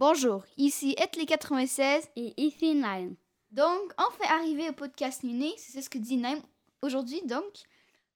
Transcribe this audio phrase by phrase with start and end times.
[0.00, 3.16] Bonjour, ici Etley96 et ici Naim.
[3.50, 6.40] Donc, enfin arrivé au podcast Miné, c'est ce que dit Naim
[6.82, 7.20] aujourd'hui.
[7.22, 7.64] Donc,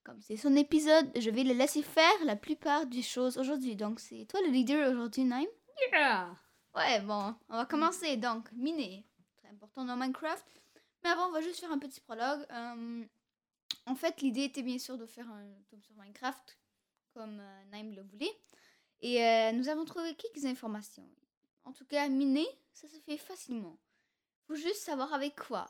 [0.05, 3.75] comme c'est son épisode, je vais le laisser faire la plupart des choses aujourd'hui.
[3.75, 5.43] Donc, c'est toi le leader aujourd'hui, Naim
[5.91, 6.33] Yeah!
[6.73, 8.15] Ouais, bon, on va commencer.
[8.15, 9.05] Donc, Miné,
[9.35, 10.45] très important dans Minecraft.
[11.03, 12.45] Mais avant, on va juste faire un petit prologue.
[12.49, 13.03] Euh,
[13.87, 16.57] en fait, l'idée était bien sûr de faire un tome sur Minecraft,
[17.13, 18.31] comme euh, Naim le voulait.
[19.01, 21.09] Et euh, nous avons trouvé quelques informations.
[21.65, 23.77] En tout cas, miner, ça se fait facilement.
[24.47, 25.69] Faut juste savoir avec quoi.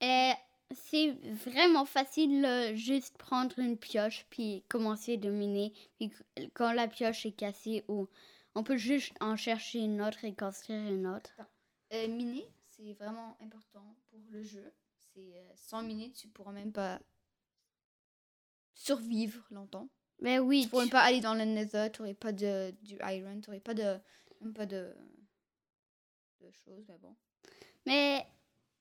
[0.00, 0.32] Et
[0.70, 1.12] c'est
[1.46, 5.72] vraiment facile, euh, juste prendre une pioche puis commencer de miner.
[5.96, 6.12] Puis
[6.54, 8.08] quand la pioche est cassée, ou
[8.54, 11.32] on peut juste en chercher une autre et construire une autre.
[11.92, 14.72] Euh, miner, c'est vraiment important pour le jeu.
[15.14, 17.00] C'est euh, sans miner, tu pourras même pas
[18.74, 19.88] survivre longtemps.
[20.20, 22.96] Mais oui, Tu pourrais même pas aller dans le nether, tu n'aurais pas de, du
[23.00, 23.98] iron, tu n'aurais pas de,
[24.40, 24.94] même pas de,
[26.40, 27.14] de choses, mais bon.
[27.86, 28.26] Mais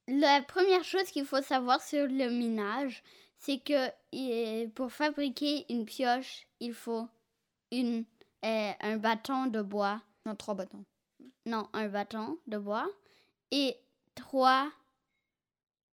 [0.08, 3.04] la première chose qu'il faut savoir sur le minage,
[3.38, 7.08] c'est que euh, pour fabriquer une pioche, il faut
[7.72, 8.06] une,
[8.46, 10.02] euh, un bâton de bois.
[10.26, 10.84] Non, trois bâtons.
[11.46, 12.88] Non, un bâton de bois
[13.52, 13.78] et
[14.16, 14.70] trois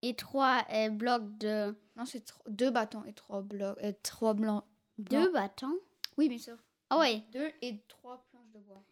[0.01, 4.63] et trois euh, blocs de Non, c'est deux bâtons et trois blocs, euh, trois blancs.
[4.97, 5.77] deux bâtons?
[6.17, 6.57] Oui, bien sûr.
[6.89, 8.23] Ah ouais, Deux et trois.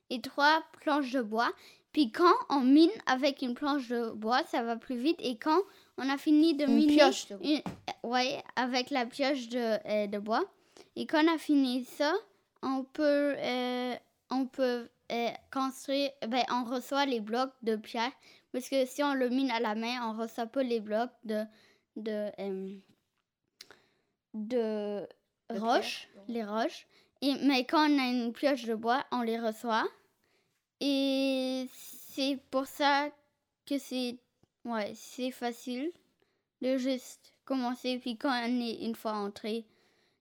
[0.10, 1.52] Et trois planches de bois.
[1.92, 5.18] Puis quand on mine avec une planche de bois, ça va plus vite.
[5.22, 5.60] Et quand
[5.98, 7.48] on a fini de Une miner, pioche de bois.
[7.48, 10.44] une- euh, ouais, avec la pioche de, euh, de bois.
[10.96, 12.14] Et quand on a fini ça,
[12.62, 13.96] on peut, euh,
[14.30, 18.12] on peut euh, construire, ben, on reçoit les blocs de pierre.
[18.52, 21.44] Parce que si on le mine à la main, on reçoit pas les blocs de,
[21.96, 22.30] de,
[24.36, 25.08] de
[25.52, 26.88] De roches, pierre, les roches.
[27.22, 29.88] Mais quand on a une pioche de bois, on les reçoit.
[30.80, 33.10] Et c'est pour ça
[33.66, 34.18] que c'est
[34.66, 34.94] ouais,
[35.32, 35.92] facile
[36.62, 38.00] de juste commencer.
[38.00, 39.66] Puis quand on est une fois entré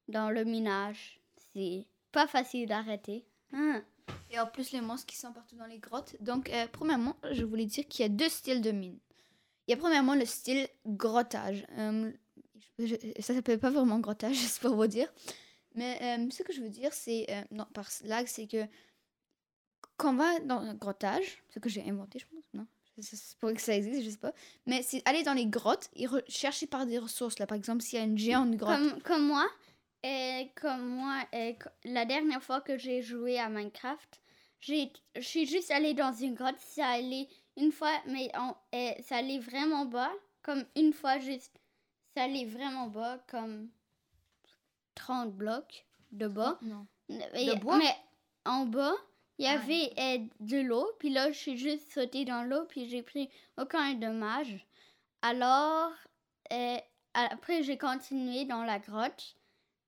[0.08, 1.20] dans le minage,
[1.52, 3.24] c'est pas facile d'arrêter.
[3.52, 3.82] Hein.
[4.30, 6.16] Et en plus, les monstres qui sont partout dans les grottes.
[6.20, 8.98] Donc, euh, premièrement, je voulais dire qu'il y a deux styles de mine.
[9.66, 11.66] Il y a premièrement le style grottage.
[11.78, 12.10] Euh,
[13.20, 15.08] ça s'appelle pas vraiment grottage, c'est pour vous dire.
[15.78, 17.26] Mais euh, ce que je veux dire, c'est.
[17.30, 18.66] euh, non, par lag, c'est que
[19.96, 22.66] quand on va dans un grottage, ce que j'ai inventé, je pense, non
[23.00, 24.32] C'est pour que ça existe, je sais pas.
[24.66, 27.38] Mais c'est aller dans les grottes et chercher par des ressources.
[27.38, 28.78] Là, par exemple, s'il y a une géante grotte.
[29.04, 29.46] Comme, moi,
[30.02, 34.20] et comme moi, et la dernière fois que j'ai joué à Minecraft,
[34.60, 34.88] je
[35.20, 36.58] suis juste allée dans une grotte.
[36.58, 40.12] Ça allait une fois, mais on- et ça allait vraiment bas.
[40.42, 41.60] Comme une fois, juste,
[42.14, 43.68] ça allait vraiment bas, comme
[44.98, 46.58] 30 blocs de bas.
[46.62, 46.86] Non.
[47.34, 47.78] Et- bois?
[47.78, 47.96] Mais
[48.44, 48.94] en bas,
[49.38, 50.86] il y Ah, avait euh, de l'eau.
[50.98, 52.64] Puis là, je suis juste sautée dans l'eau.
[52.68, 54.66] Puis j'ai pris aucun dommage.
[55.22, 55.92] Alors,
[56.52, 56.78] euh,
[57.14, 59.36] après, j'ai continué dans la grotte.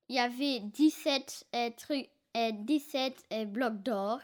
[0.08, 4.20] Il y avait 17 euh, trucs, euh, 17 euh, blocs d'or.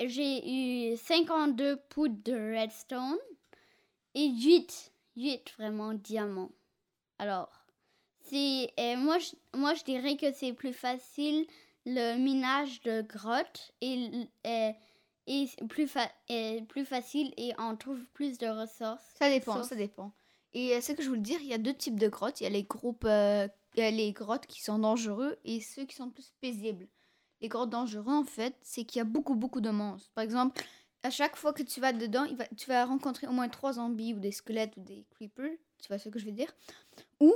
[0.00, 3.18] J'ai eu 52 poudres de redstone
[4.14, 6.52] et 8, 8 vraiment diamants.
[7.18, 7.50] Alors,
[8.28, 11.46] c'est euh, moi, je, moi je dirais que c'est plus facile
[11.86, 14.10] le minage de grottes et,
[14.46, 14.72] euh,
[15.68, 19.04] plus, fa- euh, plus facile et on trouve plus de ressources.
[19.18, 20.12] Ça dépend, Sauf- ça dépend.
[20.54, 22.40] Et euh, ce que je voulais dire, il y a deux types de grottes.
[22.40, 25.60] Il y a les groupes, euh, il y a les grottes qui sont dangereux et
[25.60, 26.88] ceux qui sont plus paisibles.
[27.40, 30.10] Les grottes dangereux, en fait, c'est qu'il y a beaucoup, beaucoup de monstres.
[30.14, 30.62] Par exemple,
[31.02, 33.74] à chaque fois que tu vas dedans, il va, tu vas rencontrer au moins trois
[33.74, 35.52] zombies ou des squelettes ou des creepers.
[35.80, 36.52] Tu vois ce que je veux dire?
[37.20, 37.32] Ou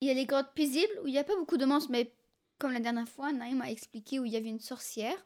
[0.00, 2.12] il y a les grottes paisibles où il n'y a pas beaucoup de monstres, mais
[2.58, 5.16] comme la dernière fois, Naïm a expliqué où il y avait une sorcière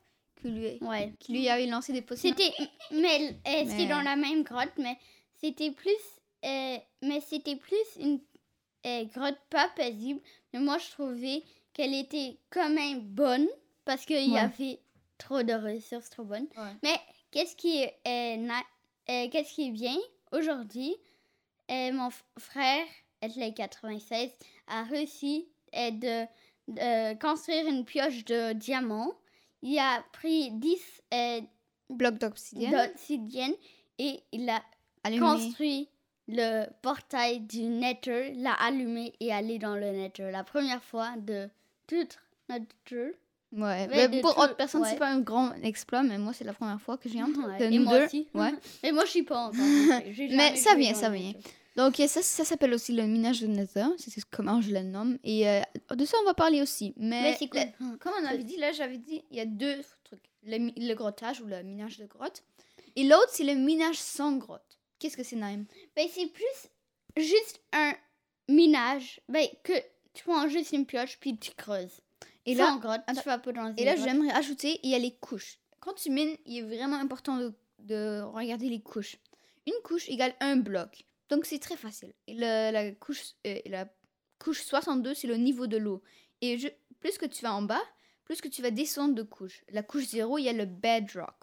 [0.40, 1.12] qui lui, Ouais.
[1.18, 2.28] qui lui avait lancé des potions.
[2.30, 2.52] C'était
[2.92, 4.96] mais euh, dans la même grotte mais
[5.40, 5.90] c'était plus
[6.44, 8.20] euh, mais c'était plus une
[8.86, 10.20] euh, grotte pas paisible
[10.52, 11.42] mais moi je trouvais
[11.72, 13.48] qu'elle était quand même bonne
[13.84, 14.78] parce qu'il y avait
[15.18, 16.46] trop de ressources trop bonnes.
[16.56, 16.72] Ouais.
[16.84, 16.96] Mais
[17.32, 19.96] qu'est-ce qui est euh, qu'est-ce qui est bien?
[20.32, 20.94] Aujourd'hui
[21.68, 22.86] mon frère
[23.22, 24.30] les 96
[24.68, 26.26] a réussi euh, de,
[26.68, 29.14] de construire une pioche de diamant.
[29.62, 30.78] Il a pris 10
[31.14, 31.40] euh,
[31.90, 33.54] Bloc d'obsidienne.
[33.98, 34.62] et il a
[35.02, 35.20] allumé.
[35.20, 35.88] construit
[36.28, 40.30] le portail du Nether, l'a allumé et allé dans le Nether.
[40.30, 41.48] La première fois de
[41.86, 42.18] toute
[42.48, 43.16] notre jeu.
[43.50, 44.90] Ouais, mais pour autre personne, ouais.
[44.90, 47.18] c'est pas un grand exploit, mais moi, c'est la première fois que j'ai.
[47.22, 48.04] Ouais, de et moi deux.
[48.04, 48.28] aussi.
[48.34, 48.52] Ouais.
[48.82, 49.54] Mais moi, je suis pas encore.
[50.18, 51.32] Mais ça vient, ça vient.
[51.78, 53.86] Donc, ça, ça s'appelle aussi le minage de Nether.
[53.98, 55.16] C'est comment je le nomme.
[55.22, 55.60] Et euh,
[55.94, 56.92] de ça, on va parler aussi.
[56.96, 57.60] Mais, Mais cool.
[57.60, 57.66] là,
[58.00, 60.20] comme on avait dit, là, j'avais dit, il y a deux trucs.
[60.42, 62.42] le, le grottage ou le minage de grotte.
[62.96, 64.80] Et l'autre, c'est le minage sans grotte.
[64.98, 65.66] Qu'est-ce que c'est, Naïm?
[65.94, 66.68] Ben, c'est plus
[67.16, 67.92] juste un
[68.48, 69.20] minage.
[69.28, 69.74] Ben, que
[70.14, 72.00] tu prends juste une pioche puis tu creuses.
[72.44, 74.94] Et Sans là, grotte, tu vas pas dans une et là j'aimerais ajouter, il y
[74.94, 75.60] a les couches.
[75.78, 79.18] Quand tu mines, il est vraiment important de, de regarder les couches.
[79.66, 81.04] Une couche égale un bloc.
[81.28, 82.12] Donc c'est très facile.
[82.28, 83.88] La, couche, euh, la
[84.38, 86.02] couche 62, c'est le niveau de l'eau.
[86.40, 86.68] Et je-
[87.00, 87.82] plus que tu vas en bas,
[88.24, 89.62] plus que tu vas descendre de couche.
[89.70, 91.34] La couche 0, il y a le bedrock.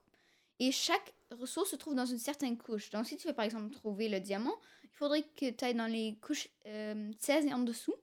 [0.60, 2.90] Et chaque ressource se trouve dans une certaine couche.
[2.92, 5.88] Donc si tu veux par exemple trouver le diamant, il faudrait que tu ailles dans
[5.92, 7.96] les couches euh, 16 et en dessous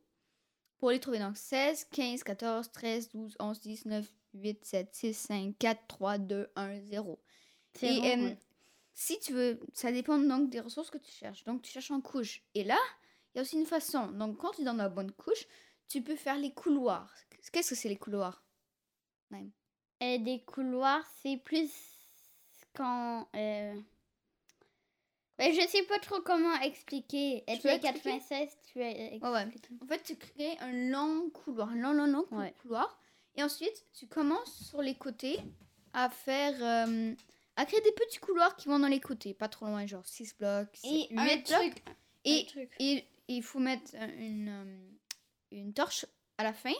[0.78, 1.18] pour les trouver.
[1.18, 6.18] Donc 16, 15, 14, 13, 12, 11, 10, 9, 8, 7, 6, 5, 4, 3,
[6.18, 7.20] 2, 1, 0.
[7.74, 8.34] C'est Et euh.
[8.94, 11.44] Si tu veux, ça dépend donc des ressources que tu cherches.
[11.44, 12.42] Donc tu cherches en couche.
[12.54, 12.78] Et là,
[13.34, 14.08] il y a aussi une façon.
[14.12, 15.46] Donc quand tu es dans la bonne couche,
[15.88, 17.12] tu peux faire les couloirs.
[17.52, 18.44] Qu'est-ce que c'est les couloirs
[19.32, 21.70] Euh, des couloirs, c'est plus
[22.74, 23.28] quand.
[23.36, 23.74] Euh...
[25.38, 27.42] Ben, je sais pas trop comment expliquer.
[27.46, 28.18] Et Tu es expliquer?
[28.18, 29.18] 96, tu es.
[29.22, 29.46] Ouais, ouais.
[29.82, 32.54] En fait, tu crées un long couloir, un long, long, long Ouais.
[32.60, 32.98] couloir.
[33.34, 35.38] Et ensuite, tu commences sur les côtés
[35.94, 36.54] à faire.
[36.62, 37.14] euh,
[37.62, 40.36] à créer des petits couloirs qui vont dans les côtés, pas trop loin, genre 6
[40.36, 41.44] blocs, Et 8 un blocs.
[41.44, 41.82] truc.
[42.24, 42.46] Et.
[42.78, 44.90] Et et il faut mettre euh, une, euh,
[45.52, 46.04] une torche
[46.38, 46.72] à la fin.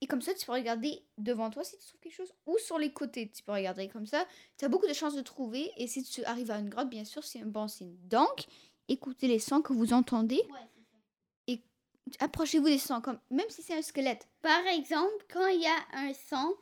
[0.00, 2.32] Et comme ça, tu peux regarder devant toi si tu trouves quelque chose.
[2.46, 3.88] Ou sur les côtés, tu peux regarder.
[3.88, 4.24] Comme ça,
[4.56, 5.72] tu as beaucoup de chances de trouver.
[5.76, 7.96] Et si tu arrives à une grotte, bien sûr, c'est un bon signe.
[8.04, 8.46] Donc,
[8.88, 10.40] écoutez les sons que vous entendez.
[12.20, 14.26] Approchez-vous des sons, comme, même si c'est un squelette.
[14.40, 16.56] Par exemple, quand il y a un son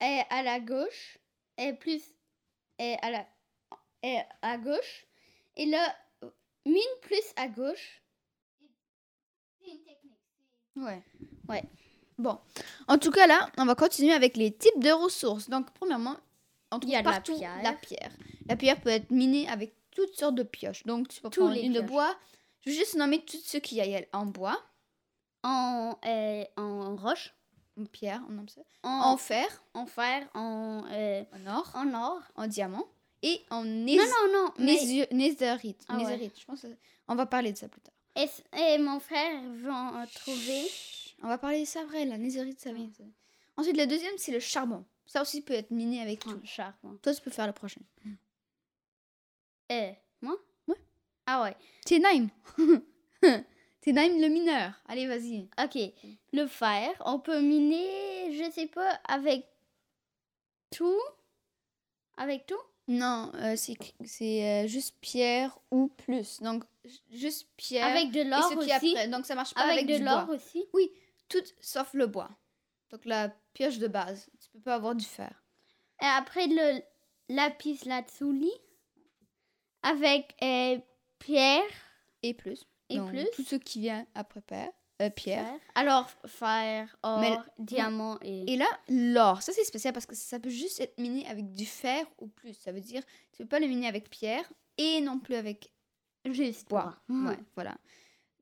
[0.00, 1.18] est à la gauche,
[1.56, 2.02] est plus
[2.78, 3.26] est à la
[4.02, 5.06] est à gauche,
[5.56, 5.94] et là
[6.64, 8.02] mine plus à gauche.
[9.60, 10.12] C'est une technique.
[10.76, 11.02] Ouais.
[11.48, 11.64] Ouais.
[12.18, 12.38] Bon.
[12.88, 15.48] En tout cas, là, on va continuer avec les types de ressources.
[15.50, 16.16] Donc, premièrement,
[16.72, 17.62] on trouve Il y a de la partout pierre.
[17.62, 18.10] la pierre.
[18.48, 20.84] La pierre peut être minée avec toutes sortes de pioches.
[20.86, 21.90] Donc, tu peux Tous prendre les une de pioches.
[21.90, 22.16] bois.
[22.64, 23.86] Je vais juste nommer tout ce qu'il y a.
[23.86, 24.60] Il y a en bois,
[25.42, 27.34] En euh, en roche,
[27.78, 28.62] en pierre, on nomme ça.
[28.82, 32.22] en, En fer, en fer, en euh, en or, en or.
[32.36, 32.86] en diamant
[33.22, 34.52] et en Non non non.
[34.58, 35.84] mais- netherite.
[35.88, 36.30] Ah ouais.
[36.38, 36.62] Je pense.
[36.62, 36.66] que-
[37.08, 37.92] On va parler de ça plus tard.
[38.16, 38.28] Et,
[38.74, 40.64] et mon frère va en trouver?
[41.22, 42.04] On va parler de ça après.
[42.04, 42.90] La netherite, ça vient.
[42.96, 43.04] ça.
[43.56, 44.84] Ensuite, le deuxième, c'est le charbon.
[45.06, 46.30] Ça aussi peut être miné avec tout.
[46.30, 46.98] Un charbon.
[47.02, 47.80] Toi, tu peux faire le prochain.
[49.72, 49.90] Euh,
[50.22, 50.36] moi?
[50.68, 50.76] Ouais.
[51.26, 51.56] Ah ouais.
[51.86, 52.28] C'est Naïm.
[53.86, 54.72] C'est Naïm le mineur.
[54.88, 55.48] Allez, vas-y.
[55.62, 55.78] Ok.
[56.32, 59.46] Le fer, on peut miner, je sais pas, avec
[60.76, 61.00] tout?
[62.16, 62.58] Avec tout?
[62.88, 66.40] Non, euh, c'est c'est, euh, juste pierre ou plus.
[66.40, 68.90] Donc, ju- juste pierre Avec de et l'or ce qui est aussi?
[68.96, 69.08] après.
[69.08, 70.34] Donc, ça marche pas Avec, avec, de du l'or bois.
[70.34, 70.64] aussi?
[71.28, 72.30] Tout sauf le bois.
[72.90, 74.28] Donc, la pioche de base.
[74.40, 75.44] Tu peux pas avoir du fer.
[76.02, 76.82] Et après le
[77.28, 78.50] lapis lazuli.
[79.82, 80.78] Avec euh,
[81.20, 81.62] pierre
[82.24, 82.64] Et plus.
[82.90, 83.26] Et plus.
[83.34, 84.70] Tout ce qui vient après pierre.
[85.02, 85.54] euh, pierre.
[85.74, 88.52] Alors, fer, or, Mais- diamant et...
[88.52, 91.66] Et là, l'or, ça c'est spécial parce que ça peut juste être miné avec du
[91.66, 92.54] fer ou plus.
[92.54, 93.02] Ça veut dire
[93.32, 94.44] tu peux pas le miner avec pierre
[94.78, 95.70] et non plus avec
[96.24, 96.96] juste bois.
[97.08, 97.76] Ouais, voilà.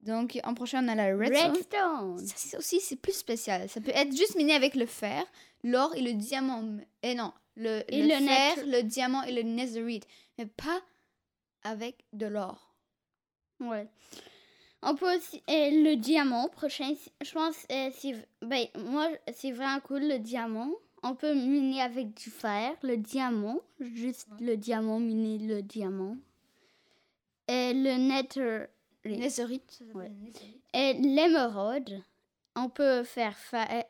[0.03, 1.53] Donc en prochain on a la redstone.
[1.53, 2.19] Redstone.
[2.27, 3.69] Ça aussi c'est plus spécial.
[3.69, 5.25] Ça peut être juste miné avec le fer,
[5.63, 6.63] l'or et le diamant.
[7.03, 10.07] Et non, le, Et le, le fer, le diamant et le netherite,
[10.39, 10.81] mais pas
[11.63, 12.75] avec de l'or.
[13.61, 13.89] Ouais.
[14.87, 15.43] On peut aussi.
[15.49, 16.93] euh, le diamant, prochain.
[17.23, 17.67] Je pense.
[17.73, 20.71] euh, c'est ben, moi, c'est vraiment cool, le diamant.
[21.03, 23.61] On peut miner avec du fer, le diamant.
[23.81, 26.17] Juste le diamant, miner le diamant.
[27.49, 28.67] Et le nether.
[29.05, 30.11] Netherite, Ouais.
[30.73, 32.03] Et l'émeraude.
[32.57, 33.67] On peut faire fer.
[33.71, 33.83] euh,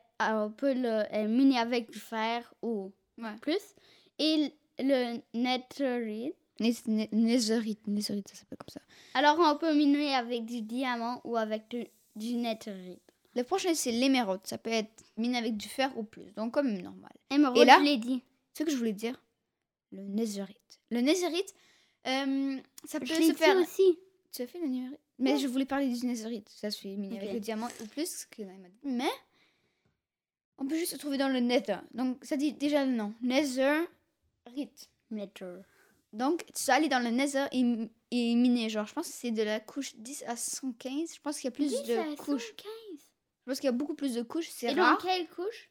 [0.45, 3.35] On peut le miner avec du fer ou Ouais.
[3.41, 3.75] plus.
[4.19, 6.35] Et le netherite.
[6.59, 8.81] Netherite, netherite, ça s'appelle comme ça.
[9.13, 11.85] Alors, on peut miner avec du diamant ou avec du,
[12.15, 13.01] du netherite.
[13.35, 14.39] Le prochain c'est l'émeraude.
[14.45, 16.31] Ça peut être miné avec du fer ou plus.
[16.37, 17.11] Donc comme normal.
[17.29, 17.77] Émeraude, Et là?
[17.79, 18.23] je l'ai dit.
[18.53, 19.21] Ce que je voulais dire,
[19.91, 20.79] le netherite.
[20.91, 21.53] Le netherite,
[22.07, 23.57] euh, ça peut Je se faire.
[23.57, 23.99] aussi.
[24.31, 25.39] Tu as fait le netherite Mais Ouais.
[25.39, 26.47] je voulais parler du netherite.
[26.47, 27.21] Ça se fait miner Ok.
[27.23, 28.43] avec le diamant ou plus, ce que.
[28.83, 29.09] Mais
[30.57, 31.79] on peut juste se trouver dans le nether.
[31.93, 33.13] Donc ça dit déjà le nom.
[33.21, 34.89] Netherite.
[35.11, 35.57] Nether.
[36.15, 37.61] Donc tu vas aller dans le nether et,
[38.11, 38.69] et miner.
[38.69, 41.13] Genre, je pense que c'est de la couche 10 à 115.
[41.15, 42.53] Je pense qu'il y a plus de couches.
[42.57, 44.49] Je pense qu'il y a beaucoup plus de couches.
[44.49, 44.97] C'est Et dans rare.
[45.01, 45.69] quelle couche?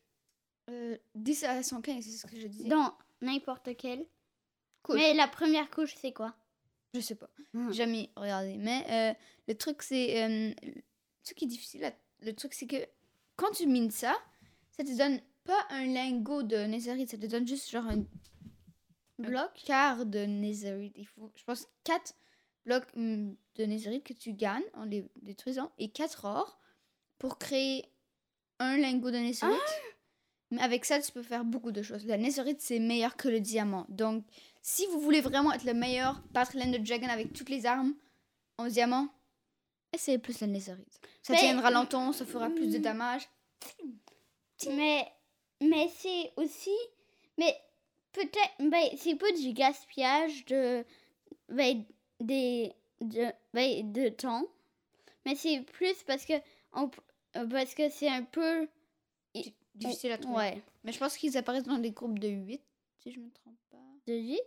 [0.71, 2.69] Euh, 10 à 115, c'est ce que je disais.
[2.69, 4.07] Dans n'importe quelle.
[4.83, 4.97] Couche.
[4.97, 6.35] Mais la première couche, c'est quoi?
[6.95, 7.29] Je sais pas.
[7.53, 7.73] Hmm.
[7.73, 8.57] Jamais regardé.
[8.59, 9.15] Mais euh,
[9.49, 10.23] le truc, c'est.
[10.25, 10.53] euh,
[11.23, 12.77] ce qui est difficile, le truc, c'est que
[13.37, 14.15] quand tu mines ça,
[14.77, 18.05] ça te donne pas un lingot de netherite, ça te donne juste genre un,
[19.19, 19.63] blocs.
[19.65, 20.93] quart de netherite.
[20.97, 22.15] Il faut, je pense, 4
[22.67, 26.59] blocs hum, de netherite que tu gagnes en les détruisant et 4 or
[27.19, 27.85] pour créer
[28.59, 29.61] un lingot de netherite.
[30.51, 32.07] Mais avec ça, tu peux faire beaucoup de choses.
[32.07, 33.87] La netherite, c'est meilleur que le diamant.
[33.89, 34.25] Donc,
[34.63, 37.95] si vous voulez vraiment être le meilleur, battre l'Ender Dragon avec toutes les armes
[38.59, 39.09] en diamant,
[39.93, 41.01] essayez plus la netherite.
[41.23, 43.29] Ça Mais- tiendra longtemps, ça fera plus de damage.
[44.69, 45.07] Mais,
[45.61, 46.77] mais c'est aussi.
[47.39, 47.55] Mais
[48.15, 48.71] peut-être.
[48.71, 50.85] Ben, c'est pas du gaspillage de.
[51.51, 51.85] Ben,
[52.21, 54.47] des, de, ben, de temps.
[55.27, 56.35] Mais c'est plus parce que.
[56.73, 56.91] On,
[57.51, 58.69] parce que c'est un peu.
[59.75, 60.37] Difficile à trouver.
[60.37, 60.63] Ouais.
[60.85, 62.61] Mais je pense qu'ils apparaissent dans des groupes de 8,
[63.03, 63.79] si je me trompe pas.
[64.07, 64.41] De 8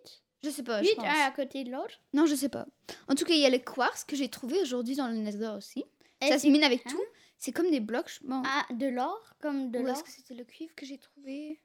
[0.44, 1.06] Je sais pas, je 8 pense.
[1.06, 2.00] un à côté de l'autre?
[2.14, 2.66] Non, je sais pas.
[3.10, 5.52] En tout cas, il y a le quartz que j'ai trouvé aujourd'hui dans le Nether
[5.58, 5.84] aussi.
[6.22, 6.92] Et ça se mine avec hein?
[6.92, 7.04] tout.
[7.38, 8.10] C'est comme des blocs.
[8.10, 8.42] je- Bon.
[8.46, 9.20] Ah, de l'or?
[9.42, 9.96] Comme de Ou l'or?
[9.96, 11.60] est-ce que c'était le cuivre que j'ai trouvé?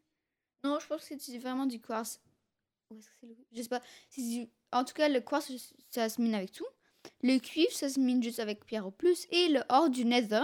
[0.64, 2.21] Non, je pense que c'était vraiment du quartz.
[2.90, 3.83] Ou est-ce que c'est le Je sais pas.
[4.11, 5.50] C'est du- En tout cas, le quartz,
[5.90, 6.66] ça se mine avec tout.
[7.23, 9.26] Le cuivre, ça se mine juste avec pierre au plus.
[9.31, 10.42] Et le or du Nether,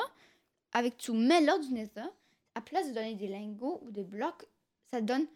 [0.73, 1.15] avec tout.
[1.15, 2.05] Mais l'or du Nether,
[2.55, 4.45] à place de donner des lingots ou des blocs,
[4.93, 5.27] ça donne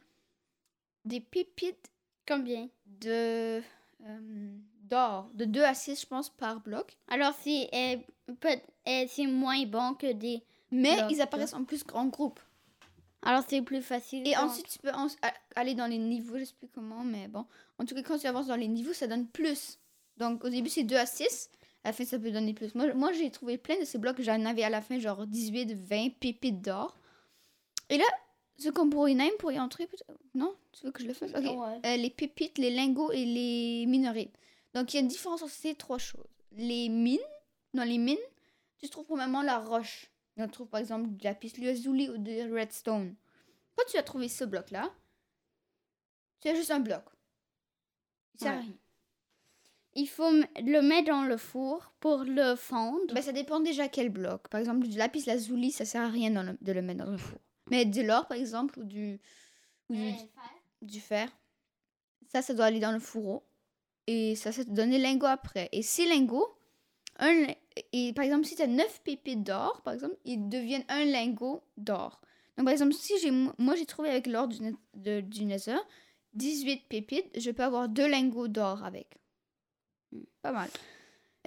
[1.05, 1.91] des pépites
[2.27, 3.61] Combien de
[4.05, 4.51] euh,
[4.85, 6.97] d'or, de 2 à 6, je pense, par bloc.
[7.09, 7.97] Alors, c'est euh,
[8.41, 8.49] peut-
[8.89, 10.43] euh, c'est moins bon que des.
[10.71, 12.39] Mais Blocs, ils apparaissent en plus grand groupe.
[13.25, 14.27] Alors, c'est plus facile.
[14.27, 15.07] Et ensuite, tu peux en-
[15.55, 17.47] aller dans les niveaux, je sais plus comment, mais bon.
[17.79, 19.79] En tout cas, quand tu avances dans les niveaux, ça donne plus.
[20.17, 21.51] Donc, au début, c'est 2 à 6.
[21.85, 22.75] À la fin, ça peut donner plus.
[22.75, 24.21] Moi, moi j'ai trouvé plein de ces blocs.
[24.21, 26.97] J'en avais à la fin, genre 18, 20 pépites d'or.
[27.89, 28.05] Et là,
[28.57, 29.89] ce qu'on pourrait même pour y entrer,
[30.35, 30.55] non?
[30.73, 31.31] Tu veux que je le fasse?
[31.33, 31.43] Ok.
[31.45, 31.81] Ouais.
[31.85, 34.31] Euh, les pépites, les lingots et les minerais.
[34.75, 36.25] Donc, il y a une différence entre ces trois choses.
[36.53, 37.19] Les mines,
[37.75, 38.17] dans les mines,
[38.79, 40.09] tu trouves probablement la roche.
[40.37, 43.15] On trouve par exemple du lapis lazuli ou du redstone.
[43.77, 44.91] Quand tu as trouvé ce bloc-là,
[46.41, 47.05] tu as juste un bloc.
[48.41, 48.51] À Ouais.
[48.61, 48.75] rien.
[49.95, 53.13] Il faut le mettre dans le four pour le fondre.
[53.15, 54.49] Ben, ça dépend déjà quel bloc.
[54.49, 57.19] Par exemple, du lapis lazuli, ça sert à rien le- de le mettre dans le
[57.19, 57.39] four.
[57.71, 59.21] Mais de l'or, par exemple, ou du,
[59.91, 60.13] ou du,
[60.81, 61.31] du fer,
[62.29, 63.45] ça, ça doit aller dans le fourreau.
[64.07, 65.69] Et ça, ça te donne les lingots après.
[65.73, 66.57] Et ces lingots,
[67.19, 67.47] un,
[67.93, 71.63] et par exemple, si tu as 9 pépites d'or, par exemple, ils deviennent un lingot
[71.77, 72.21] d'or.
[72.57, 74.59] Donc, par exemple, si j'ai moi, j'ai trouvé avec l'or du,
[74.95, 75.77] de- du Nether
[76.35, 79.17] 18 pépites, je peux avoir deux lingots d'or avec.
[80.13, 80.69] Hmm, Pas mal.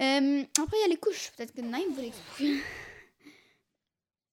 [0.00, 1.32] Euh, après, il y a les couches.
[1.36, 2.60] Peut-être que Naïm veut l'expliquer.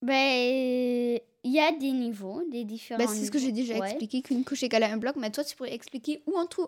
[0.02, 3.88] Ben, il y a des niveaux, des différents Ben, c'est ce que j'ai déjà Ouais.
[3.88, 5.16] expliqué, qu'une couche égale à un bloc.
[5.16, 6.68] Mais toi, tu pourrais expliquer où on trouve.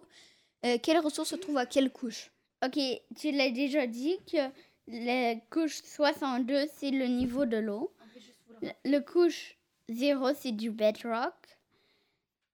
[0.66, 2.32] euh, quelle ressource se trouve à quelle couche
[2.66, 2.80] Ok,
[3.20, 4.50] tu l'as déjà dit que
[4.88, 7.94] la couche 62, c'est le niveau de l'eau.
[8.62, 9.58] Le, le couche
[9.90, 11.34] 0, c'est du bedrock.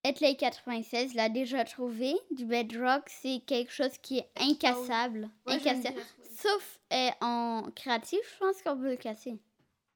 [0.04, 2.16] Etley 96 l'a déjà trouvé.
[2.32, 5.30] Du bedrock, c'est quelque chose qui est incassable.
[5.46, 6.02] incassable.
[6.36, 9.38] Sauf euh, en créatif, je pense qu'on peut le casser.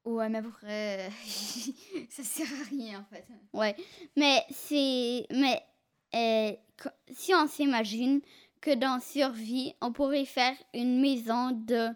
[0.06, 1.10] Ouais, mais après,
[2.10, 3.26] ça sert à rien en fait.
[3.54, 3.76] Ouais,
[4.16, 5.26] mais c'est.
[5.32, 5.64] Mais
[6.14, 6.56] euh,
[7.12, 8.22] si on s'imagine
[8.66, 11.90] que dans Survie, on pourrait faire une maison de,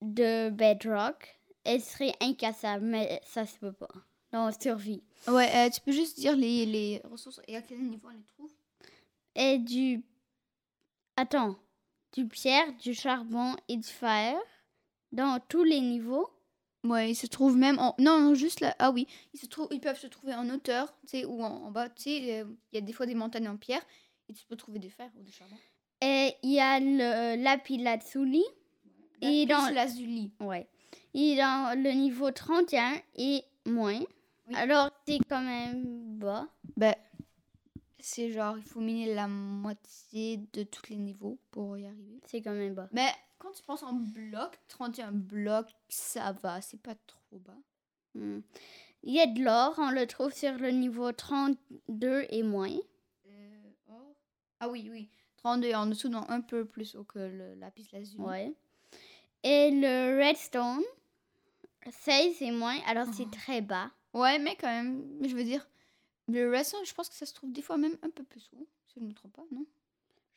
[0.00, 3.90] de bedrock, elle serait incassable, mais ça se peut pas.
[4.30, 5.02] Dans Survie.
[5.26, 8.24] Ouais, euh, tu peux juste dire les, les ressources et à quel niveau on les
[8.24, 8.52] trouve
[9.34, 10.04] Et du.
[11.16, 11.56] Attends.
[12.12, 14.36] Du pierre, du charbon et du fer.
[15.10, 16.28] Dans tous les niveaux?
[16.84, 17.94] Ouais, ils se trouvent même en.
[17.98, 18.76] Non, non, juste là.
[18.78, 19.68] Ah oui, ils, se trouvent...
[19.72, 21.88] ils peuvent se trouver en hauteur, tu sais, ou en, en bas.
[21.88, 23.82] Tu sais, euh, il y a des fois des montagnes en pierre
[24.28, 25.56] et tu peux trouver des fers ou des charbons.
[26.02, 28.44] Et il y a le lapis lazuli.
[29.22, 30.30] Et Et dans- l'azuli.
[30.40, 30.68] Ouais.
[31.14, 33.98] Il est dans le niveau 31 et moins.
[34.48, 34.54] Oui.
[34.54, 36.46] Alors, c'est quand même bas.
[36.76, 36.94] Ben,
[37.98, 42.20] c'est genre, il faut miner la moitié de tous les niveaux pour y arriver.
[42.26, 42.88] C'est quand même bas.
[42.92, 47.56] Mais quand tu penses en bloc, 31 blocs, ça va, c'est pas trop bas.
[48.14, 48.40] Hmm.
[49.02, 52.76] Il y a de l'or, on le trouve sur le niveau 32 et moins.
[54.60, 55.08] Ah oui, oui.
[55.38, 58.20] 32 en dessous, donc un peu plus haut que le lapis lazuli.
[58.22, 58.52] Ouais.
[59.42, 60.82] Et le redstone,
[61.88, 63.30] 16 et moins, alors c'est Oh.
[63.32, 63.90] très bas.
[64.12, 65.66] Ouais, mais quand même, je veux dire,
[66.28, 68.66] le restant, je pense que ça se trouve des fois même un peu plus haut,
[68.88, 69.64] si je ne me trompe pas, non?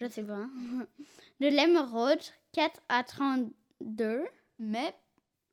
[0.02, 0.46] Je sais pas.
[1.40, 2.20] De l'émeraude,
[2.54, 4.26] 4 à 32,
[4.60, 4.94] Mais,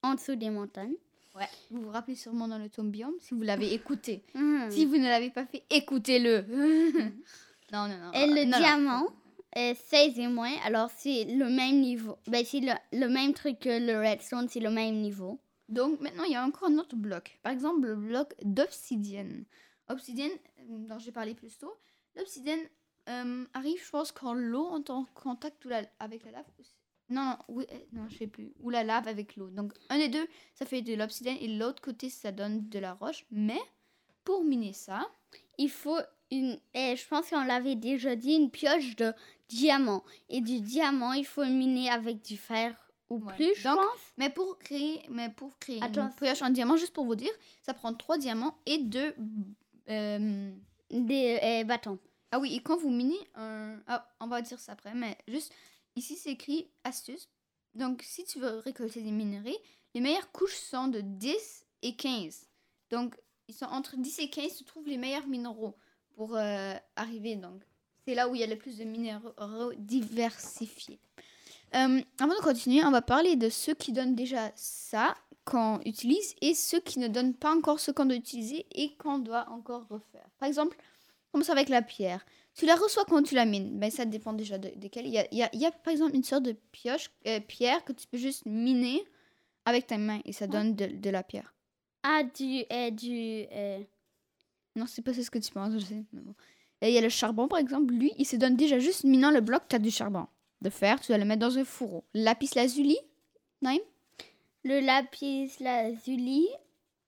[0.02, 0.96] en dessous des montagnes.
[1.36, 4.24] ouais, vous vous rappelez sûrement dans le tome biome, si vous l'avez écouté.
[4.34, 4.68] Hmm.
[4.70, 6.44] Si vous ne l'avez pas fait, écoutez-le.
[7.72, 8.12] non, non, non.
[8.12, 8.58] Et le non, non.
[8.58, 9.06] diamant,
[9.52, 12.18] est 16 et moins, alors c'est le même niveau.
[12.26, 15.40] Ben, c'est le, le même truc que le redstone, c'est le même niveau.
[15.68, 17.38] Donc maintenant, il y a encore un autre bloc.
[17.42, 19.44] Par exemple, le bloc d'obsidienne.
[19.88, 20.30] Obsidienne,
[20.60, 21.72] euh, dont j'ai parlé plus tôt.
[22.16, 22.60] L'obsidienne,
[23.08, 26.44] euh, arrive, je pense, quand l'eau entre en contact ou la- avec la lave.
[27.08, 28.52] Non, non, oui, euh, non, je sais plus.
[28.60, 29.48] Ou la lave avec l'eau.
[29.50, 32.94] Donc, un des deux, ça fait de l'obsidienne et l'autre côté, ça donne de la
[32.94, 33.24] roche.
[33.30, 33.60] Mais,
[34.24, 35.06] pour miner ça,
[35.58, 35.98] Il faut
[36.30, 36.58] une.
[36.74, 39.12] eh, je pense qu'on l'avait déjà dit, une pioche de
[39.48, 40.02] diamant.
[40.28, 42.74] Et du diamant, il faut miner avec du fer
[43.08, 43.34] ou Ouais.
[43.34, 44.00] plus, je Donc, pense.
[44.16, 46.06] mais pour créer, mais pour créer Attends.
[46.08, 47.30] une pioche en diamant, juste pour vous dire,
[47.62, 49.14] ça prend trois diamants et deux.
[49.88, 50.50] euh,
[50.90, 51.98] Des eh, bâtons.
[52.32, 53.78] Ah oui, et quand vous minez un...
[53.86, 55.52] Ah, on va dire ça après, mais juste,
[55.94, 57.28] ici c'est écrit astuce.
[57.74, 59.56] Donc, si tu veux récolter des minerais,
[59.94, 62.46] les meilleures couches sont de 10 et 15.
[62.90, 63.16] Donc,
[63.48, 65.74] ils sont entre 10 et 15, tu trouves les meilleurs minéraux
[66.16, 67.36] pour euh, arriver.
[67.36, 67.62] Donc,
[68.06, 70.98] c'est là où il y a le plus de minéraux diversifiés.
[71.74, 76.34] Euh, avant de continuer, on va parler de ceux qui donnent déjà ça qu'on utilise
[76.40, 79.86] et ceux qui ne donnent pas encore ce qu'on doit utiliser et qu'on doit encore
[79.88, 80.26] refaire.
[80.38, 80.76] Par exemple,
[81.32, 82.24] commence avec la pierre.
[82.54, 83.78] Tu la reçois quand tu la mines?
[83.78, 85.06] Ben, ça dépend déjà de, desquelles.
[85.06, 87.10] Il y a, il y a- il y a, par exemple une sorte de pioche,
[87.26, 89.04] euh, pierre que tu peux juste miner
[89.66, 91.52] avec ta main et ça donne de, de la pierre.
[92.08, 92.62] Ah, du.
[92.70, 93.86] eh, du eh,
[94.76, 96.04] Non, c'est pas ce que tu penses, je sais.
[96.12, 96.34] mais bon.
[96.82, 97.92] Et il y a le charbon, par exemple.
[97.94, 100.26] Lui, il se donne déjà juste minant le bloc, tu as du charbon.
[100.60, 102.04] De fer, tu dois le mettre dans un fourreau.
[102.14, 102.96] Lapis lazuli,
[103.62, 103.80] Naïm?
[104.64, 106.46] Le lapis lazuli,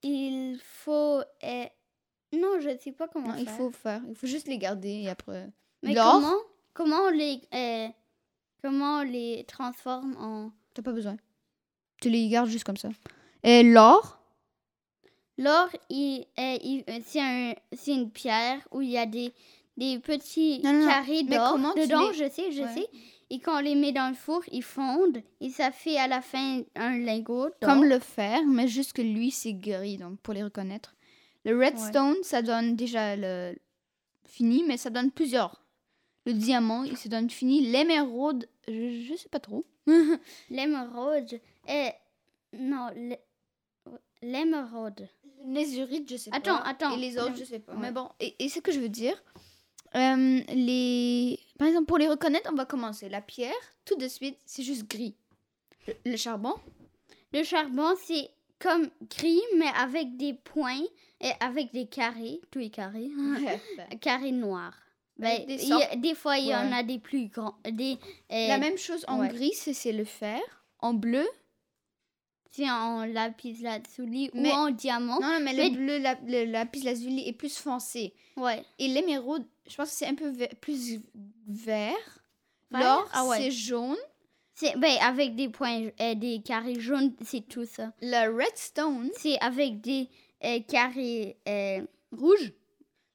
[0.03, 1.21] il faut.
[1.43, 1.69] eh,
[2.33, 3.57] non, je ne sais pas comment Non, il faire.
[3.57, 4.03] faut faire.
[4.09, 5.49] Il faut juste les garder et après.
[5.83, 6.37] Mais comment,
[6.75, 7.41] comment on les.
[7.53, 7.89] eh,
[8.63, 10.51] comment on les transforme en.
[10.75, 11.17] T'as pas besoin.
[12.01, 12.89] Tu les gardes juste comme ça.
[13.43, 14.18] Et l'or?
[15.39, 19.33] L'or, il, euh, c'est un, c'est une pierre où il y a des,
[19.77, 22.75] des petits Non, non, carrés d'or dedans, les- je sais, je Ouais.
[22.75, 22.89] sais.
[23.31, 26.23] Et quand on les met dans le four, ils fondent et ça fait à la
[26.23, 27.51] fin un lingot.
[27.63, 30.95] Comme le fer, mais juste que lui, c'est gris, donc pour les reconnaître.
[31.45, 33.55] Le redstone, ça donne déjà le
[34.27, 35.63] fini, mais ça donne plusieurs.
[36.27, 37.61] Le diamant, il se donne fini.
[37.71, 39.65] L'émeraude, je, je sais pas trop.
[40.51, 41.41] L'émeraude.
[41.69, 41.91] Eh,
[42.55, 42.89] non,
[44.23, 45.09] l'émeraude.
[45.41, 46.65] Le nézurite, je sais Attends, pas.
[46.65, 46.97] attends.
[46.97, 47.73] Et les autres, je sais pas.
[47.73, 47.79] ouais.
[47.81, 49.21] Mais bon, et, et ce que je veux dire,
[49.95, 51.39] euh, les...
[51.59, 53.09] par exemple, pour les reconnaître, on va commencer.
[53.09, 53.55] La pierre,
[53.85, 55.15] tout de suite, c'est juste gris.
[55.87, 56.55] Le, le charbon,
[57.33, 60.83] Le charbon, c'est comme gris, mais avec des points
[61.21, 62.41] et avec des carrés.
[62.51, 63.11] Tous les carrés.
[64.01, 64.75] carrés noirs.
[65.19, 67.57] Ben, Des a- fois, il y en a des plus grands.
[67.69, 67.97] Des,
[68.31, 69.29] La même chose en ouais.
[69.29, 70.41] gris, c'est le fer.
[70.81, 71.27] En bleu,
[72.51, 75.21] C'est en lapis lazuli Mais- ou en diamant.
[75.21, 78.15] non, mais Mais- le bleu, la, le lapis lazuli est plus foncé.
[78.37, 78.65] Ouais.
[78.79, 81.01] Et l'émeraude, je pense que c'est un peu plus
[81.47, 81.95] vert.
[82.71, 82.81] Vert?
[82.83, 83.39] L'or, Ah ouais.
[83.39, 83.97] c'est jaune.
[84.55, 87.93] C'est ben, avec des points, euh, des carrés jaunes, c'est tout ça.
[88.03, 90.09] Le redstone, C'est avec des
[90.45, 92.53] euh, carrés euh, rouges.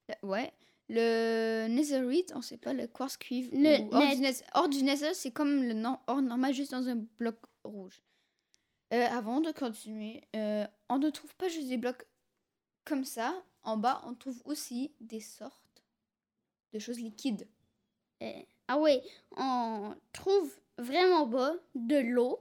[0.10, 0.52] le- ouais.
[0.89, 3.50] Le netherite, on sait pas, le quartz cuivre.
[3.54, 5.74] Le or, net- du nether, c'est comme le
[6.08, 8.02] or normal, juste dans un bloc rouge.
[8.94, 12.06] Euh, avant de continuer, euh, on ne trouve pas juste des blocs
[12.86, 13.34] comme ça.
[13.64, 15.84] En bas, on trouve aussi des sortes
[16.74, 17.48] de choses liquides.
[18.22, 19.02] Euh, ah ouais,
[19.36, 22.40] on trouve vraiment bas de l'eau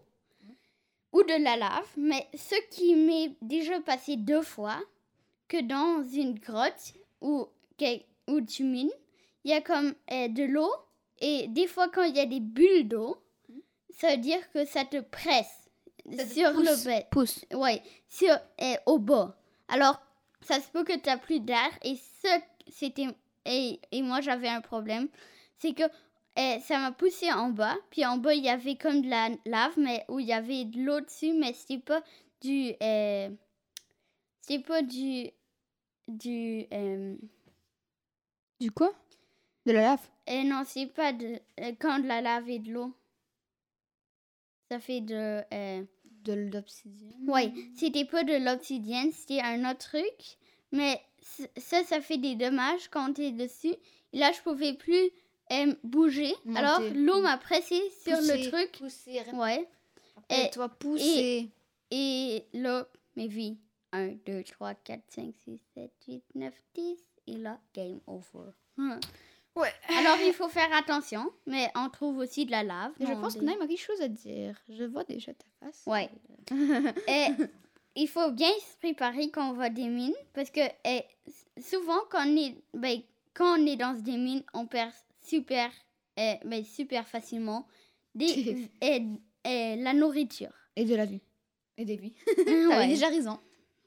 [1.12, 4.79] ou de la lave, mais ce qui m'est déjà passé deux fois,
[5.49, 7.47] que dans une grotte où,
[7.79, 8.91] que- où tu mines,
[9.45, 10.71] il y a comme de l'eau
[11.21, 13.17] et des fois quand il y a des bulles d'eau,
[13.91, 15.62] ça veut dire que ça te presse
[16.07, 17.09] sur le bête.
[17.11, 17.45] Pousse.
[17.53, 18.37] Ouais, sur,
[18.87, 19.37] au bas.
[19.69, 20.01] Alors,
[20.41, 22.29] ça se peut que tu plus d'air et ce,
[22.69, 23.07] c'était.
[23.45, 25.09] Et, et moi, j'avais un problème.
[25.59, 27.77] C'est que euh, ça m'a poussé en bas.
[27.91, 30.65] Puis en bas, il y avait comme de la lave, mais où il y avait
[30.65, 32.03] de l'eau dessus, mais c'était pas
[32.41, 32.73] du.
[32.83, 33.31] Euh,
[34.41, 35.31] c'était pas du.
[36.09, 36.67] Du.
[36.73, 37.17] Euh,
[38.61, 38.93] Du quoi?
[39.67, 40.09] De la lave?
[40.31, 41.38] euh, non, c'est pas de.
[41.61, 42.93] euh, quand de la lave et de l'eau.
[44.72, 45.42] Ça fait de.
[45.52, 45.82] euh,
[46.24, 47.24] De l'obsidienne.
[47.28, 50.38] Oui, c'était pas de l'obsidienne, c'était un autre truc.
[50.70, 51.00] Mais
[51.58, 53.74] ça, ça fait des dommages quand t'es dessus.
[54.14, 55.11] Et là, je pouvais plus
[55.52, 56.32] euh, bouger.
[56.44, 56.58] Monter.
[56.61, 58.72] Alors, l'eau m'a pressé sur Pousser, le truc.
[58.78, 59.20] Pousser.
[59.35, 59.68] Ouais.
[60.30, 61.50] Et Et- toi, pousser.
[61.90, 63.58] Et là, mes vies.
[63.92, 66.98] 1, 2, 3, 4, 5, 6, 7, 8, 9, 10.
[67.26, 68.52] Et là, game over.
[68.78, 68.98] Hum.
[69.57, 69.73] Ouais.
[69.99, 71.31] Alors, il faut faire attention.
[71.47, 72.93] Mais on trouve aussi de la lave.
[73.01, 74.57] Et je pense des- que Naïm a quelque chose à dire.
[74.69, 75.83] Je vois déjà ta face.
[75.87, 76.09] Ouais.
[77.09, 77.27] Et
[77.95, 80.61] il faut bien se préparer quand on va des mines parce que
[81.61, 83.01] souvent quand on est ben,
[83.35, 85.71] quand on est dans des mines, on perd super
[86.17, 87.67] ben, super facilement
[88.15, 88.69] des,
[89.45, 90.53] la nourriture.
[90.75, 91.21] Et de la vie.
[91.77, 92.15] Et des vies.
[92.37, 92.88] T'avais ouais.
[92.88, 93.38] déjà raison.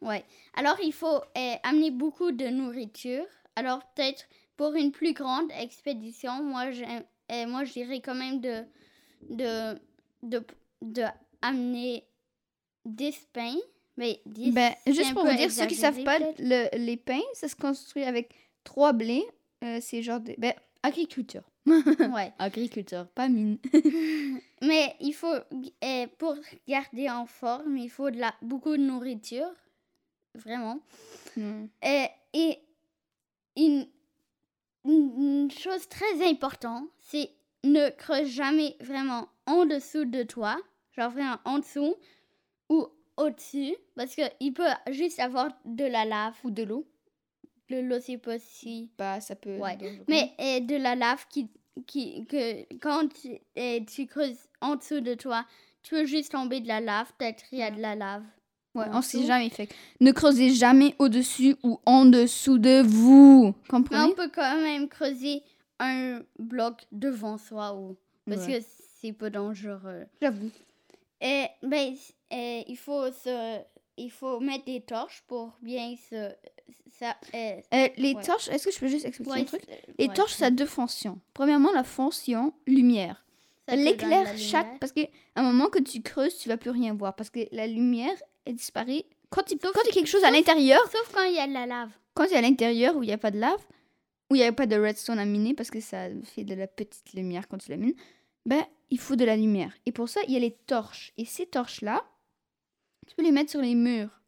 [0.01, 0.23] ouais.
[0.55, 1.21] Alors il faut
[1.63, 3.25] amener beaucoup de nourriture.
[3.55, 4.25] Alors peut-être
[4.57, 8.63] pour une plus grande expédition, moi, j'aime- euh, moi je dirais quand même de,
[9.29, 9.79] de,
[10.23, 10.43] de,
[10.81, 11.03] de
[11.41, 12.05] amener
[12.85, 13.57] 10 pains.
[13.97, 17.47] Mais 10, Ben, juste pour vous dire, ceux qui savent pas, le- les pains, ça
[17.47, 18.33] se construit avec
[18.65, 19.23] trois blés.
[19.63, 20.35] Euh, c'est genre de...
[20.37, 21.43] Ben, agriculture.
[21.65, 22.33] ouais.
[22.37, 23.57] Agriculture, pas mine.
[24.61, 26.35] Mais il faut, euh, pour
[26.67, 29.49] garder en forme, il faut de la, beaucoup de nourriture.
[30.35, 30.79] Vraiment.
[31.37, 31.67] Hmm.
[31.85, 32.59] Euh, et
[33.55, 33.87] une,
[35.45, 37.29] une- chose très importante, c'est
[37.63, 40.57] ne creuse jamais vraiment en dessous de toi,
[40.95, 41.95] genre vraiment en dessous
[42.69, 46.85] ou au-dessus, parce qu'il peut juste avoir de la lave ou de l'eau.
[47.69, 48.91] De l'eau, c'est pas si.
[48.97, 49.57] Bah, ça peut...
[49.57, 49.77] Ouais.
[50.07, 51.49] Mais euh, de la lave qui,
[51.87, 53.39] qui que quand tu,
[53.87, 55.45] tu creuses en dessous de toi,
[55.81, 58.23] tu peux juste tomber de la lave, peut-être il y a de la lave.
[58.75, 59.69] Ouais, on sait jamais fait.
[60.01, 63.47] Ne creusez jamais au-dessus ou en dessous de vous.
[63.63, 64.03] Mais Comprenez?
[64.03, 65.41] on peut quand même creuser
[65.79, 68.59] un bloc devant soi ou parce Ouais.
[68.59, 68.65] que
[69.01, 70.05] c'est pas dangereux.
[70.21, 70.49] J'avoue.
[71.21, 71.93] Et ben
[72.31, 73.59] il faut se
[73.97, 76.33] il faut mettre des torches pour bien se
[76.99, 78.21] ça euh, Euh, les Ouais.
[78.23, 79.61] torches, est-ce que je peux juste expliquer ouais, un truc?
[79.99, 81.19] Les torches, ça a deux fonctions.
[81.33, 83.25] Premièrement, la fonction lumière.
[83.67, 84.79] la chaque...
[84.79, 87.15] Parce qu'à un moment que tu creuses, tu vas plus rien voir.
[87.15, 89.05] Parce que la lumière, elle disparaît.
[89.29, 91.47] Quand il, quand il y a quelque chose à l'intérieur, Sauf quand il y a
[91.47, 91.89] de la lave.
[92.13, 93.61] quand il y a à l'intérieur où il n'y a pas de lave,
[94.29, 96.67] où il n'y a pas de redstone à miner parce que ça fait de la
[96.67, 97.95] petite lumière quand tu la mines,
[98.45, 99.73] ben, il faut de la lumière.
[99.85, 101.13] Et pour ça, il y a les torches.
[101.17, 102.03] Et ces torches-là,
[103.07, 104.21] tu peux les mettre sur les murs.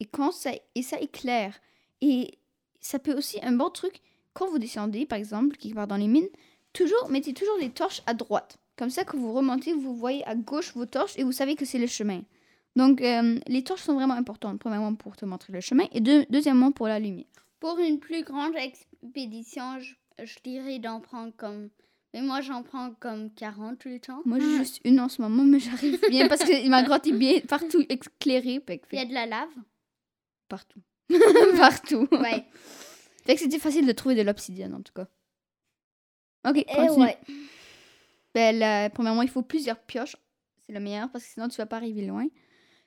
[0.00, 1.58] Et, quand ça, et ça éclaire.
[2.00, 2.38] Et
[2.80, 4.00] ça peut aussi, un bon truc,
[4.34, 6.28] quand vous descendez, par exemple, quelque part dans les mines,
[6.72, 8.58] toujours, mettez toujours les torches à droite.
[8.76, 11.64] Comme ça, quand vous remontez, vous voyez à gauche vos torches et vous savez que
[11.64, 12.22] c'est le chemin.
[12.76, 14.58] Donc, euh, les torches sont vraiment importantes.
[14.58, 15.84] Premièrement, pour te montrer le chemin.
[15.92, 17.26] Et deux- deuxièmement, pour la lumière.
[17.60, 21.70] Pour une plus grande expédition, je, je dirais d'en prendre comme
[22.12, 24.22] mais moi j'en prends comme 40 tout le temps.
[24.24, 27.12] Moi, j'ai juste une en ce moment, mais j'arrive bien parce que ma grotte est
[27.12, 28.62] bien partout éclairée.
[28.92, 29.48] Il y a de la lave?
[30.48, 30.80] Partout.
[31.58, 32.06] partout.
[32.12, 32.44] Ouais.
[33.24, 35.08] Fait que c'était facile de trouver de l'obsidienne, en tout cas.
[36.48, 37.04] Ok, Et continue.
[37.06, 37.18] ouais.
[38.34, 40.16] Ben, là, premièrement, il faut plusieurs pioches.
[40.66, 42.26] C'est le meilleur parce que sinon, tu vas pas arriver loin.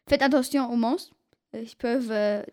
[0.07, 1.13] Faites attention aux monstres.
[1.55, 2.43] Euh, Ils peuvent euh,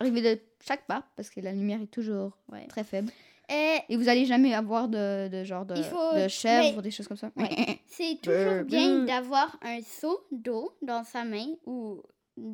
[0.00, 2.66] arriver de chaque part parce que la lumière est toujours Ouais.
[2.68, 3.10] très faible.
[3.48, 6.82] Et Et vous allez jamais avoir de, de genre de, faut- de chèvre mais- ou
[6.82, 7.30] des choses comme ça.
[7.36, 7.80] Ouais.
[7.86, 12.02] c'est toujours bien d'avoir un seau d'eau dans sa main ou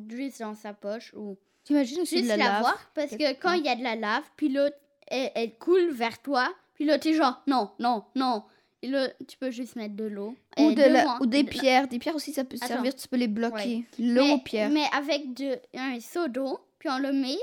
[0.09, 2.51] juste dans sa poche ou T'imagines aussi juste de la lave.
[2.53, 4.75] l'avoir parce que quand il y a de la lave, puis l'autre
[5.07, 8.43] elle, elle coule vers toi, puis là t'es genre non, non, non.
[8.83, 11.19] Là tu peux juste mettre de l'eau Ou, de la- devant.
[11.21, 11.87] ou des De- pierres.
[11.87, 12.67] Des pierres aussi, ça peut Attends.
[12.67, 12.95] servir.
[12.95, 13.85] Tu peux les bloquer.
[13.97, 14.69] L'eau aux pierres.
[14.69, 17.37] mais avec de, un seau d'eau, puis on le met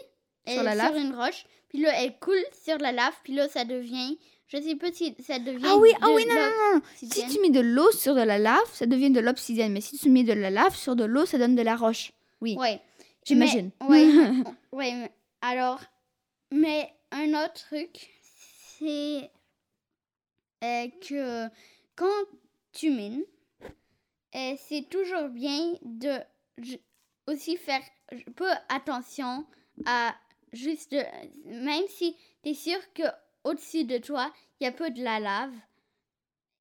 [0.46, 0.96] Sur la lave?
[0.96, 4.74] une roche, puis là elle coule sur la lave, puis là ça devient, je sais
[4.76, 5.64] pas si ça devient.
[5.66, 6.82] Ah oui, ah de oui, non, non, non.
[6.96, 9.72] Si tu mets de l'eau sur de la lave, ça devient de l'obsidienne.
[9.72, 12.12] Mais si tu mets de la lave sur de l'eau, ça donne de la roche.
[12.42, 12.80] Oui, Ouais.
[13.24, 13.70] j'imagine.
[13.88, 14.06] Mais-
[14.72, 15.10] Ouais,
[15.42, 15.80] Alors,
[16.52, 18.10] mais un autre truc,
[18.78, 19.30] c'est
[20.62, 21.48] euh, que
[21.96, 22.24] quand
[22.72, 23.24] tu mines,
[24.34, 26.18] euh, c'est toujours bien de
[27.26, 29.46] aussi faire un peu attention
[29.86, 30.14] à
[30.52, 31.04] juste, de-
[31.64, 33.02] même si tu es sûr que
[33.44, 35.54] au-dessus de toi, il y a peu de la lave,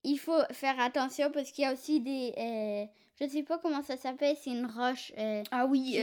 [0.04, 2.34] il faut faire attention parce qu'il y a aussi des...
[2.38, 2.86] euh,
[3.20, 5.12] je sais pas comment ça s'appelle, c'est une roche.
[5.52, 5.98] Ah oui,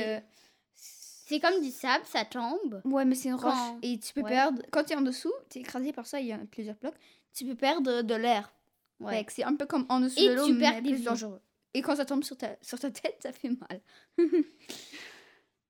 [0.74, 2.80] c'est comme du sable, ça tombe.
[2.84, 3.52] ouais, mais c'est une roche.
[3.54, 4.28] Quand- Et tu peux ouais.
[4.28, 6.76] perdre, quand tu es en dessous, tu es écrasé par ça, il y a plusieurs
[6.76, 6.94] blocs,
[7.36, 8.52] tu peux perdre de l'air.
[8.98, 9.24] Ouais.
[9.28, 11.02] C'est un peu comme en dessous Et de l'eau, mais plus vies.
[11.04, 11.40] dangereux.
[11.74, 13.80] Et quand ça tombe sur ta, sur ta tête, ça fait mal.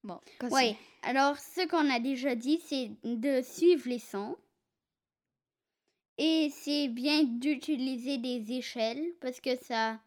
[0.05, 0.21] bon.
[0.51, 0.77] Ouais.
[1.03, 4.37] Alors, ce qu'on a déjà dit, c'est de suivre les sons.
[6.19, 10.01] Et c'est bien d'utiliser des échelles parce que ça.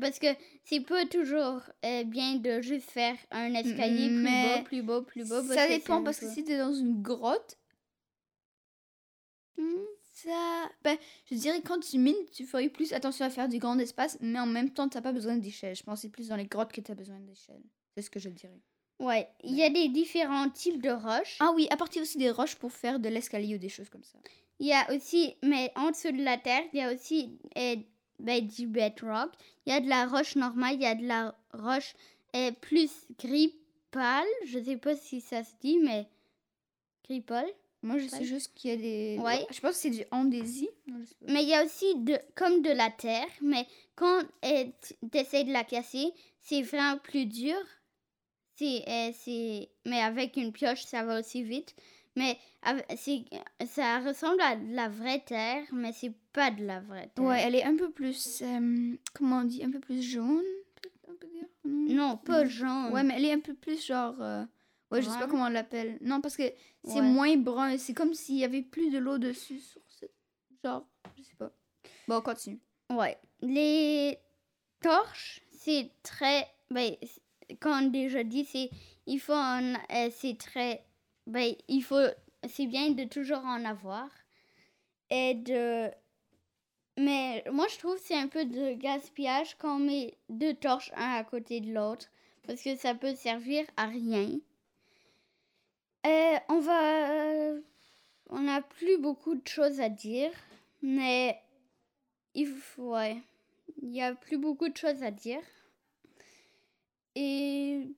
[0.00, 0.26] Parce que
[0.64, 5.28] c'est pas toujours euh, bien de juste faire un escalier plus Mais plus bas, plus
[5.28, 5.42] bas.
[5.42, 7.56] parce Ça que dépend parce que si tu es dans une grotte,
[9.58, 9.84] hmm,
[10.16, 10.70] ça.
[10.82, 10.96] Ben,
[11.30, 14.38] je dirais quand tu mines, tu ferais plus attention à faire du grand espace, mais
[14.38, 15.76] en même temps, tu n'as pas besoin d'échelle.
[15.76, 17.62] Je pense que c'est plus dans les grottes que tu as besoin d'échelle.
[17.94, 18.60] C'est ce que je dirais.
[18.98, 19.28] Ouais.
[19.44, 21.36] Il y a des différents types de roches.
[21.40, 24.04] Ah oui, à partir aussi des roches pour faire de l'escalier ou des choses comme
[24.04, 24.18] ça.
[24.58, 27.76] Il y a aussi, mais en dessous de la terre, il y a aussi euh,
[28.18, 29.30] ben, du bedrock.
[29.66, 31.94] Il y a de la roche normale, il y a de la roche
[32.34, 33.54] euh, plus gris
[33.90, 34.24] pâle.
[34.46, 36.08] Je sais pas si ça se dit, mais
[37.04, 37.52] gris pâle.
[37.86, 39.18] Moi, je sais juste qu'il y a des.
[39.22, 39.46] Ouais.
[39.50, 40.68] Je pense que c'est du pas.
[41.28, 45.52] Mais il y a aussi de, comme de la terre, mais quand tu essaies de
[45.52, 47.56] la casser, c'est vraiment plus dur.
[48.56, 51.74] C'est, euh, c'est, mais avec une pioche, ça va aussi vite.
[52.16, 52.38] Mais
[53.66, 57.24] ça ressemble à de la vraie terre, mais c'est pas de la vraie terre.
[57.24, 58.40] Ouais, elle est un peu plus.
[58.42, 60.42] euh, comment on dit Un peu plus jaune,
[60.82, 61.46] peut- on peut dire?
[61.64, 62.92] Non, pas jaune.
[62.92, 64.16] Ouais, mais elle est un peu plus genre.
[64.20, 64.44] euh,
[64.90, 65.98] Ouais, je sais pas comment on l'appelle.
[66.00, 66.44] Non, parce que
[66.84, 67.02] c'est Ouais.
[67.02, 67.76] moins brun.
[67.78, 70.12] C'est comme s'il y avait plus de l'eau dessus sur cette.
[70.64, 71.50] Genre, je sais pas.
[72.06, 72.60] Bon, on continue.
[72.90, 73.18] Ouais.
[73.40, 74.16] Les
[74.80, 76.46] torches, c'est très.
[76.70, 76.94] Ben,
[77.60, 78.70] comme déjà dit, c'est.
[79.06, 79.74] Il faut en.
[79.74, 80.84] euh, c'est très.
[81.26, 82.06] Ben, il faut.
[82.48, 84.08] C'est bien de toujours en avoir.
[85.10, 85.90] Et de.
[86.98, 90.92] Mais moi, je trouve que c'est un peu de gaspillage quand on met deux torches
[90.96, 92.06] un à côté de l'autre.
[92.46, 94.38] Parce que ça peut servir à rien.
[96.06, 97.52] Euh, on va.
[98.30, 100.30] On n'a plus beaucoup de choses à dire.
[100.82, 101.40] Mais
[102.34, 103.16] il faut, ouais.
[103.82, 105.42] Il y a plus beaucoup de choses à dire.
[107.14, 107.88] Et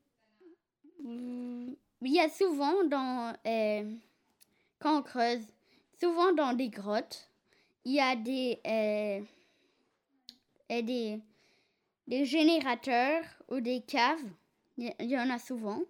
[1.03, 3.93] mm, il y a souvent dans euh,
[4.79, 5.45] quand on creuse,
[6.01, 7.29] souvent dans des grottes,
[7.85, 9.21] il y a des euh,
[10.71, 11.21] euh, des
[12.07, 14.31] des générateurs ou des caves.
[14.77, 15.83] Il y en a souvent.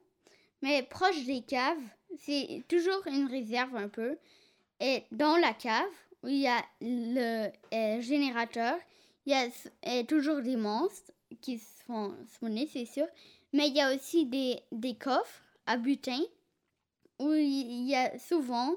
[0.63, 1.77] Mais proche des caves,
[2.19, 4.17] c'est toujours une réserve un peu.
[4.81, 5.89] Et dans la cave,
[6.23, 8.77] où il y a le euh, générateur,
[9.27, 9.47] il y a
[9.87, 12.15] euh, toujours des monstres qui se font
[12.73, 13.07] c'est sûr.
[13.53, 16.21] Mais il y a aussi des, des coffres à butin
[17.19, 18.75] où il y a souvent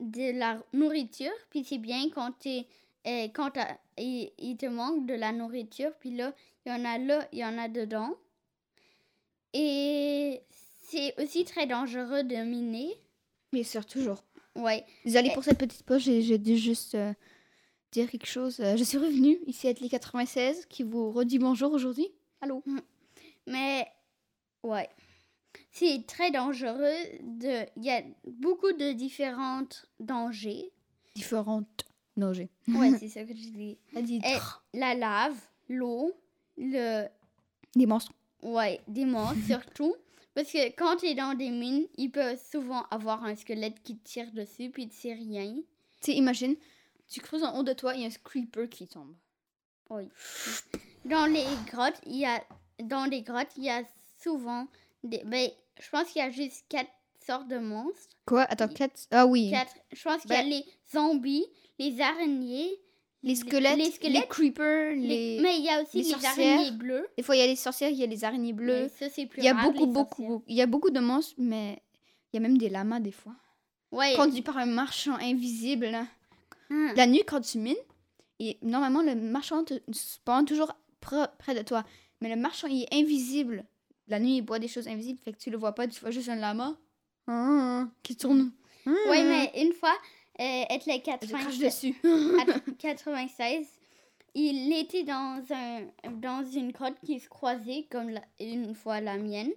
[0.00, 1.32] de la nourriture.
[1.50, 2.66] Puis c'est bien quand, t'es,
[3.06, 3.52] euh, quand
[3.98, 5.92] il, il te manque de la nourriture.
[6.00, 6.32] Puis là,
[6.64, 8.14] il y en a là, il y en a dedans.
[9.52, 10.42] Et
[10.84, 12.94] c'est aussi très dangereux de miner.
[13.52, 14.22] Bien sûr, toujours.
[14.54, 14.84] Ouais.
[15.04, 17.12] Désolée pour cette petite pause, j'ai dû juste euh,
[17.92, 18.60] dire quelque chose.
[18.60, 22.08] Euh, je suis revenue ici à Atelier 96 qui vous redit bonjour aujourd'hui.
[22.40, 22.62] Allô?
[23.46, 23.86] Mais
[24.62, 24.88] ouais,
[25.72, 26.94] c'est très dangereux.
[27.22, 29.66] De, il y a beaucoup de différents
[29.98, 30.70] dangers.
[31.14, 31.84] Différentes
[32.16, 32.48] nager.
[32.68, 33.78] Ouais, c'est ça que je dis.
[34.02, 34.20] Dit.
[34.72, 35.36] La lave,
[35.68, 36.12] l'eau,
[36.56, 37.06] le,
[37.74, 38.12] des monstres.
[38.42, 39.94] ouais, des monstres surtout.
[40.34, 43.96] Parce que quand tu es dans des mines, il peut souvent avoir un squelette qui
[43.96, 45.54] te tire dessus, puis tu sais rien.
[46.00, 46.56] Tu sais, imagine,
[47.08, 49.14] tu creuses en haut de toi, il y a un creeper qui tombe.
[49.90, 50.08] Oui.
[51.04, 52.42] Dans les grottes, il y a
[52.82, 53.82] dans les grottes, il y a
[54.22, 54.66] souvent
[55.04, 55.48] des ben,
[55.80, 56.90] je pense qu'il y a juste quatre
[57.24, 58.16] sortes de monstres.
[58.26, 58.42] Quoi?
[58.42, 59.06] Attends, quatre?
[59.10, 59.50] Ah oui.
[59.50, 59.74] Quatre.
[59.92, 61.46] Je pense qu'il y a Ben- les zombies,
[61.78, 62.70] les araignées,
[63.24, 65.40] Les squelettes, les les, squelettes, creepers, les- les...
[65.42, 67.06] mais il y a aussi les les, araignées bleues.
[67.16, 68.88] Des fois, il y a les sorcières, il y a les araignées bleues.
[68.98, 70.44] ça c'est plus Il y a rare, beaucoup, les beaucoup.
[70.46, 71.82] Il y a beaucoup de monstres, mais
[72.32, 73.34] il y a même des lamas des fois.
[73.90, 74.14] Ouais.
[74.14, 75.86] Conduits par un marchand invisible.
[75.86, 76.06] là.
[76.70, 76.92] Hein.
[76.96, 77.76] La nuit, quand tu mines,
[78.40, 81.84] et normalement, le marchand te spawn toujours près de toi.
[82.20, 83.64] Mais le marchand, il est invisible.
[84.08, 86.10] La nuit, il boit des choses invisibles, fait que tu le vois pas, tu vois
[86.10, 86.76] juste un lama
[87.26, 88.52] Ah, qui tourne.
[88.86, 89.94] Ouais, mais une fois,
[90.38, 91.94] être crache 96, dessus.
[92.40, 93.66] à 96,
[94.34, 95.82] il était dans, un,
[96.20, 99.50] dans une grotte qui se croisait comme la- une fois la mienne.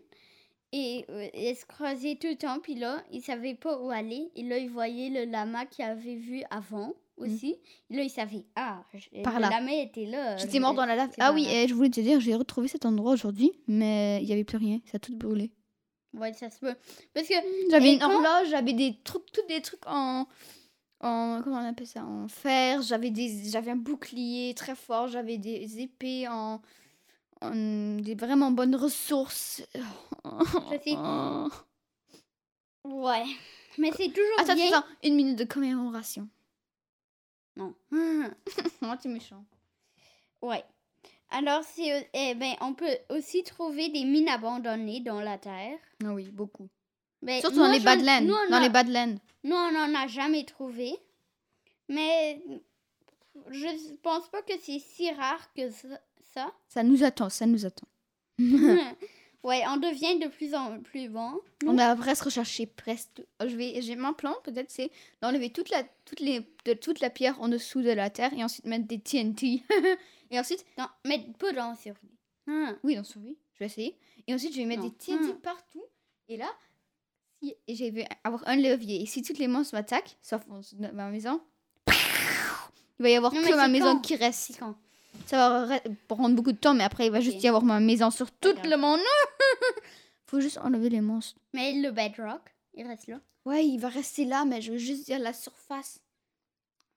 [0.73, 4.29] Et euh, il se croisait tout le temps, puis là, il savait pas où aller.
[4.35, 7.55] Et là, il voyait le lama qu'il avait vu avant aussi.
[7.89, 10.35] Là, il savait, ah, je- Par le lama était là.
[10.37, 11.09] J'étais mort dans la lave.
[11.19, 14.33] Ah oui, et je voulais te dire, j'ai retrouvé cet endroit aujourd'hui, mais il y
[14.33, 14.79] avait plus rien.
[14.91, 15.51] Ça a tout brûlé.
[16.13, 16.75] Ouais, ça se peut.
[17.13, 17.33] Parce que,
[17.71, 20.27] J'avais une quand- horloge, j'avais des trucs, tous des trucs en,
[20.99, 22.81] en comment on appelle ça, en fer.
[22.81, 25.07] J'avais des, j'avais un bouclier très fort.
[25.07, 26.61] J'avais des épées en,
[27.41, 29.61] en- des vraiment bonnes ressources.
[30.25, 31.49] Je
[32.83, 33.25] ouais.
[33.77, 34.67] Mais c'est toujours Attends, bien.
[34.69, 36.27] attends, une minute de commémoration.
[37.55, 37.73] Non.
[38.81, 39.43] Oh, t'es méchant.
[40.41, 40.63] Ouais.
[41.29, 45.77] Alors, c'est, eh ben, on peut aussi trouver des mines abandonnées dans la terre.
[46.05, 46.69] Ah oui, beaucoup.
[47.41, 48.21] Surtout dans les Badlands.
[48.21, 49.17] nous, on Dans a- les Badlands.
[49.43, 50.93] Nous, on n'en a jamais trouvé.
[51.89, 52.41] Mais
[53.51, 56.51] je pense pas que c'est si rare que ça.
[56.67, 56.83] ça.
[56.83, 57.87] Nous attend, ça nous attend.
[59.43, 61.39] ouais, on devient de plus en plus bon.
[61.65, 63.21] On a presque recherché presque.
[63.41, 67.09] Je vais, j'ai mon plan peut-être c'est d'enlever toute la, toutes les, de toute la
[67.09, 69.63] pierre en dessous de la terre et ensuite mettre des TNT.
[70.31, 72.11] et ensuite, Non, mais pas dans survie.
[72.47, 72.77] Hein.
[72.83, 73.97] oui, dans survie, je vais essayer.
[74.27, 74.89] Et ensuite, je vais mettre Non.
[74.89, 75.39] des TNT Hmm.
[75.41, 75.83] partout.
[76.29, 76.49] Et là,
[77.41, 79.01] si, je vais avoir un levier.
[79.01, 80.41] Et si toutes les monstres m'attaquent, sauf
[80.93, 81.41] ma maison,
[81.87, 84.01] il va y avoir Non, que ma maison quand?
[84.01, 84.57] qui reste.
[84.59, 84.75] Quand?
[85.25, 87.79] Ça va re- prendre beaucoup de temps, mais après, il va juste y avoir ma
[87.79, 88.99] maison sur tout le monde.
[90.27, 91.39] Faut juste enlever les monstres.
[91.53, 92.41] Mais le bedrock,
[92.73, 93.19] il reste là.
[93.45, 95.99] Ouais, il va rester là, mais je veux juste dire la surface.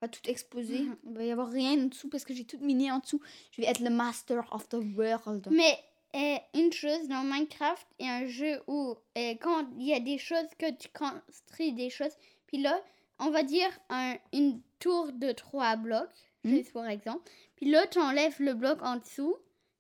[0.02, 0.80] va tout exploser.
[0.80, 0.96] Mhm.
[1.06, 3.20] Il va y avoir rien en dessous parce que j'ai tout miné en dessous.
[3.52, 5.46] Je vais être le master of the world.
[5.50, 5.78] Mais
[6.14, 10.18] euh, une chose dans Minecraft et un jeu où euh, quand il y a des
[10.18, 12.12] choses que tu construis des choses,
[12.46, 12.80] puis là,
[13.18, 16.08] on va dire un, une tour de trois blocs,
[16.42, 16.56] Mhm.
[16.56, 19.36] juste pour exemple, puis là, tu enlèves le bloc en dessous,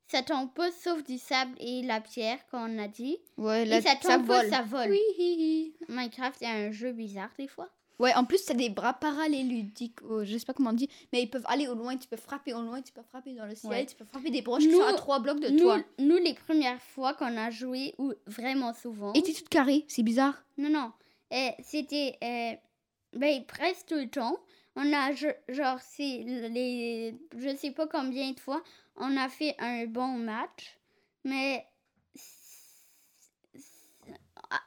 [0.08, 3.16] ça tombe pas sauf du sable et la pierre, comme on a dit.
[3.38, 4.50] Ouais, et là, ça ça tombe pas, vole.
[4.50, 4.90] ça vole.
[4.90, 5.74] Oui, hi, hi.
[5.88, 7.70] Minecraft est un jeu bizarre des fois.
[8.00, 9.98] Ouais, en plus, t'as des bras paralléludiques.
[10.08, 11.96] Oh, je sais pas comment on dit, mais ils peuvent aller au loin.
[11.96, 13.86] Tu peux frapper au loin, tu peux frapper dans le ciel, Ouais.
[13.86, 15.78] tu peux frapper des broches qui sont à trois blocs de Nous, toi.
[15.98, 19.12] nous, les premières fois qu'on a joué, ou vraiment souvent.
[19.12, 20.42] Et t'es toute carrée, c'est bizarre.
[20.58, 20.92] Non, non.
[21.32, 22.52] Euh, C'était euh,
[23.18, 24.38] ben, presque tout le temps.
[24.76, 27.14] On a, genre, c'est les.
[27.36, 28.62] Je sais pas combien de fois,
[28.96, 30.78] on a fait un bon match.
[31.24, 31.66] Mais.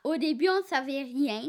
[0.03, 1.41] Au début, on savait rien.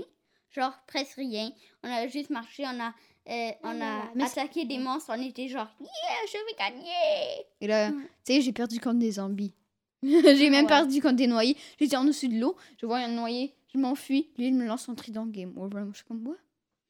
[0.54, 1.50] Genre, presque rien.
[1.82, 2.94] On a juste marché, on a.
[3.28, 4.10] euh, on là a.
[4.14, 5.88] Mais attaqué des monstres, on était genre, yeah,
[6.28, 7.46] je vais gagner!
[7.60, 8.02] Et là, Mm.
[8.24, 9.52] tu sais, j'ai perdu contre des zombies.
[10.02, 10.68] j'ai même Ouais.
[10.68, 11.56] perdu contre des noyés.
[11.80, 14.30] J'étais en dessous de l'eau, je vois un noyé, je m'enfuis.
[14.38, 15.82] Lui, il me lance son trident game over.
[15.92, 16.36] Je suis comme, moi.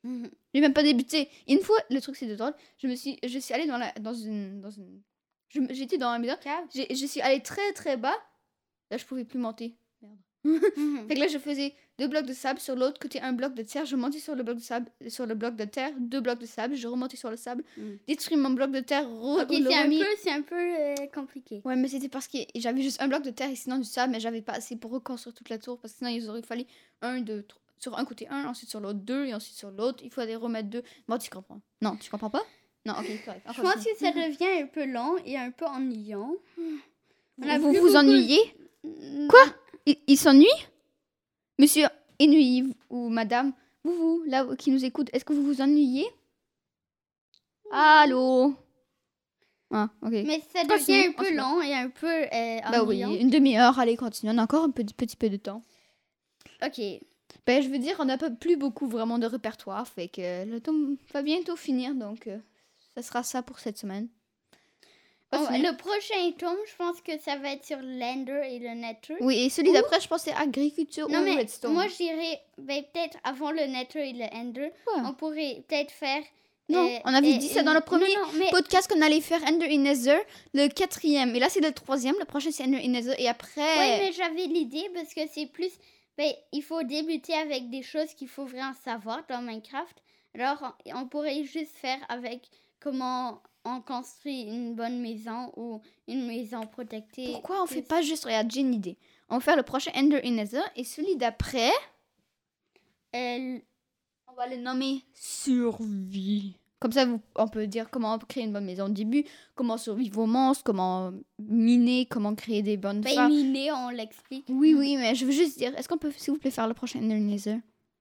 [0.03, 0.29] Mhm.
[0.53, 1.29] J'ai même pas débuté.
[1.47, 3.79] Et une fois, le truc c'est de drôle, je me suis, je suis allée dans
[3.79, 5.01] la, dans une, dans une,
[5.71, 6.35] j'étais dans un maison,
[6.75, 8.17] je suis allée très très bas.
[8.91, 9.75] Là, je pouvais plus monter.
[10.03, 10.19] Mhm.
[11.09, 13.63] Fait que là, je faisais deux blocs de sable sur l'autre côté, un bloc de
[13.63, 13.85] terre.
[13.87, 16.47] Je montais sur le bloc de sable, sur le bloc de terre, deux blocs de
[16.47, 16.75] sable.
[16.75, 17.83] Je remontais sur le sable, Mm.
[18.09, 21.61] détruis mon bloc de terre, re- Ok, c'est un peu, c'est un peu euh, compliqué.
[21.65, 24.13] Ouais, mais c'était parce que j'avais juste un bloc de terre et sinon du sable,
[24.13, 26.65] mais j'avais pas assez pour reconstruire toute la tour parce que sinon il aurait fallu
[27.03, 27.61] un, deux, trois.
[27.79, 30.03] Sur un côté un, ensuite sur l'autre deux et ensuite sur l'autre.
[30.05, 30.83] Il faut aller remettre deux.
[31.07, 31.61] Bon, tu comprends.
[31.83, 32.43] Non, tu comprends pas?
[32.87, 33.43] Non, ok, correct.
[33.55, 36.35] Je pense que ça devient un peu long et un peu ennuyant.
[37.43, 38.39] On Vous vous ennuyez?
[38.85, 39.41] Mm, Quoi?
[39.87, 40.47] Il, il s'ennuie
[41.59, 41.87] Monsieur
[42.21, 43.53] ennuyez ou madame,
[43.85, 46.07] vous, vous, là qui nous écoute, est-ce que vous vous ennuyez?
[47.71, 48.55] Allô?
[49.71, 50.11] Ah, ok.
[50.13, 53.79] Mais ça Continue, devient un peu long et un peu euh, bah oui, une demi-heure,
[53.79, 54.31] allez, continue.
[54.33, 55.63] On a encore un petit, petit peu de temps.
[56.65, 56.81] Ok.
[57.47, 60.61] Ben, je veux dire, on n'a pas plus beaucoup vraiment de répertoire, fait que le
[60.61, 62.39] tome va bientôt finir, donc euh,
[62.95, 64.09] ça sera ça pour cette semaine.
[65.39, 65.67] Continue.
[65.67, 69.17] le prochain tome, je pense que ça va être sur l'Ender et le Nether.
[69.21, 71.73] Oui, et celui d'après, je pense c'est agriculture Non, ou mais redstone.
[71.73, 75.03] moi, je dirais, ben, peut-être avant le Nether et le Ender, Ouais.
[75.05, 76.23] on pourrait peut-être faire.
[76.69, 79.03] Non, euh, on avait euh, dit ça dans le non, premier non, mais podcast qu'on
[79.03, 80.19] allait faire Ender et Nether,
[80.55, 81.35] le quatrième.
[81.37, 82.15] Et là, c'est le troisième.
[82.19, 83.15] Le prochain, c'est Ender et Nether.
[83.19, 83.61] Et après.
[83.61, 85.73] Oui, mais j'avais l'idée parce que c'est plus.
[86.17, 89.97] Ben, il faut débuter avec des choses qu'il faut vraiment savoir dans Minecraft.
[90.35, 92.41] Alors, on pourrait juste faire avec
[92.81, 97.33] comment on construit une bonne maison ou une maison protectée.
[97.33, 98.25] Pourquoi on fait pas juste.
[98.25, 98.97] Regarde, j'ai une idée.
[99.31, 100.61] On va faire le prochain Ender et Nether.
[100.77, 101.71] Et celui d'après,
[103.15, 103.59] Euh,
[104.29, 106.57] on va le nommer Survie.
[106.81, 109.25] Comme ça, vous, on peut dire comment créer une bonne maison au début,
[109.55, 114.45] comment survivre aux monstres, comment miner, comment créer des bonnes ben, miner, on l'explique.
[114.51, 116.75] Oui, oui, mais je veux juste dire, est-ce qu'on peut, s'il vous plaît, faire le
[116.75, 117.57] prochain Ender et Nether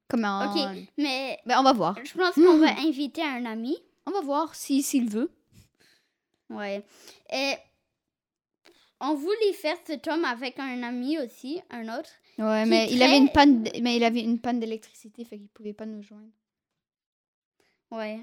[0.10, 0.60] Comment Ok.
[0.98, 1.96] Mais Ben, on va voir.
[2.04, 2.62] je pense qu'on Hmm.
[2.62, 3.78] va inviter un ami.
[4.06, 5.32] On va voir si s'il veut.
[6.50, 6.84] Ouais.
[7.32, 7.56] Et
[9.00, 12.10] on voulait faire ce tome avec un ami aussi, un autre.
[12.38, 15.74] Ouais, mais il avait une panne, mais il avait une panne d'électricité, fait qu'il pouvait
[15.74, 16.32] pas nous joindre.
[17.92, 18.22] Ouais.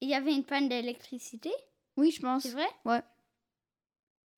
[0.00, 1.50] Il y avait une panne d'électricité,
[1.96, 2.42] Oui, je pense.
[2.42, 2.68] c'est vrai?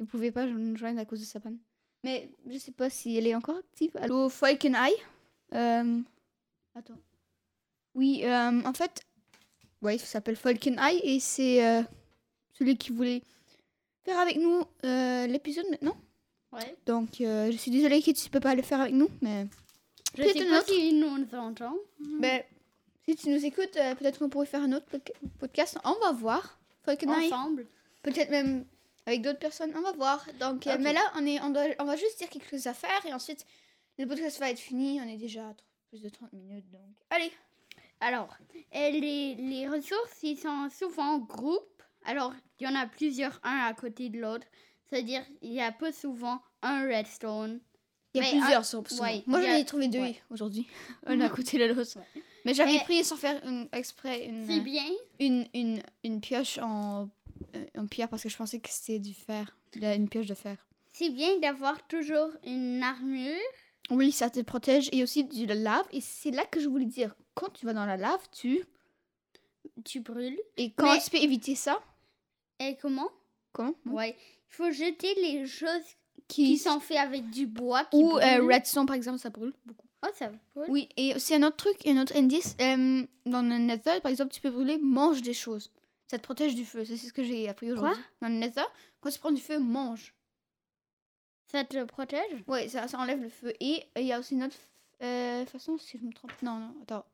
[0.00, 1.58] Il pouvait pas nous joindre à cause de sa panne.
[2.04, 3.90] Mais je sais pas si elle est encore active.
[3.96, 4.94] Allô, Falcon Eye.
[5.54, 6.00] Euh...
[6.76, 6.98] Attends.
[7.94, 9.02] Oui, euh, en fait,
[9.82, 11.82] ouais, il s'appelle Falcon Eye et c'est euh,
[12.58, 13.22] celui qui voulait
[14.04, 15.96] faire avec nous euh, l'épisode maintenant.
[16.52, 16.76] Ouais.
[16.86, 19.46] Donc, euh, je suis désolée que tu peux pas le faire avec nous, mais
[20.16, 20.68] Je sais pas autre.
[20.72, 21.74] s'il nous entend.
[22.20, 22.42] Ben,
[23.06, 25.78] si tu nous écoutes, euh, peut-être qu'on pourrait faire un autre podca- podcast.
[25.84, 26.58] On va voir.
[27.26, 27.66] Ensemble.
[28.02, 28.64] Peut-être même
[29.04, 29.72] avec d'autres personnes.
[29.76, 30.26] On va voir.
[30.40, 33.04] Donc, mais là, on, est, on, doit, on va juste dire quelque chose à faire
[33.06, 33.44] et ensuite,
[33.98, 35.00] le podcast va être fini.
[35.02, 35.54] On est déjà à
[35.90, 36.70] plus de 30 minutes.
[36.70, 37.30] Donc, allez.
[38.00, 38.34] Alors,
[38.72, 41.77] les, les ressources, ils sont souvent en groupe.
[42.08, 44.46] Alors, il y en a plusieurs, un à côté de l'autre.
[44.88, 47.60] C'est-à-dire, il y a pas souvent un redstone.
[48.14, 50.16] Il y a Mais, plusieurs sur- sur- ouais, Moi, j'en ai trouvé deux ouais.
[50.30, 50.66] aujourd'hui.
[51.06, 51.98] Un à côté de l'autre.
[52.46, 54.86] Mais j'avais Mais- pris sans faire une, exprès une, bien.
[55.20, 57.10] une, une, une pioche en,
[57.54, 59.54] euh, en pierre parce que je pensais que c'était du fer.
[59.76, 60.56] Une pioche de fer.
[60.94, 63.36] C'est bien d'avoir toujours une armure.
[63.90, 65.86] Oui, ça te protège et aussi de la lave.
[65.92, 68.64] Et c'est là que je voulais dire, quand tu vas dans la lave, tu...
[69.84, 70.38] Tu brûles.
[70.56, 71.78] Et comment Mais- tu peux éviter ça
[72.60, 73.10] Et comment?
[73.52, 74.16] Comment Ouais.
[74.50, 75.82] Il faut jeter les choses
[76.26, 77.84] Qui, qui sont faites avec du bois.
[77.86, 79.86] Qui Ou euh, redstone, par exemple, ça brûle beaucoup.
[80.04, 80.70] Oh, ça brûle.
[80.70, 82.56] Oui, et aussi un autre truc, un autre indice.
[82.60, 85.72] euh, dans le Nether, par exemple, tu peux brûler, mange des choses.
[86.06, 86.84] Ça te protège du feu.
[86.84, 88.00] C'est ce que j'ai appris aujourd'hui.
[88.22, 88.62] Dans le Nether,
[89.00, 90.14] quand tu prends du feu, mange.
[91.50, 93.52] Ça te protège Ouais, ça, ça enlève le feu.
[93.60, 94.56] Et il y a aussi une autre
[95.02, 96.32] euh, façon, si je me trompe.
[96.42, 97.04] Non, non, attends.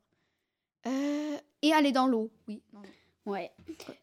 [0.87, 2.61] Euh, et aller dans l'eau, oui.
[2.73, 2.85] non, non.
[3.25, 3.51] Ouais.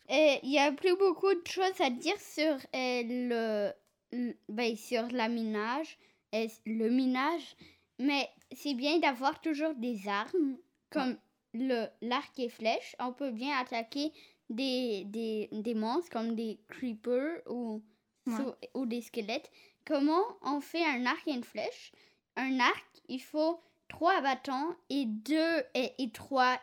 [0.09, 3.73] Et il y a plus beaucoup de choses à dire sur euh,
[4.13, 5.97] le, ben, sur la minage,
[6.33, 7.57] et le minage,
[7.99, 10.57] mais c'est bien d'avoir toujours des armes
[10.91, 11.17] comme
[11.55, 12.97] le l'arc et flèche.
[12.99, 14.13] On peut bien attaquer
[14.51, 17.83] des, des, des monstres comme des creepers ou,
[18.27, 18.37] Ouais.
[18.37, 19.51] sou- ou des squelettes.
[19.85, 21.93] Comment on fait un arc et une flèche?
[22.37, 26.57] Un arc, il faut trois bâtons et deux et, et trois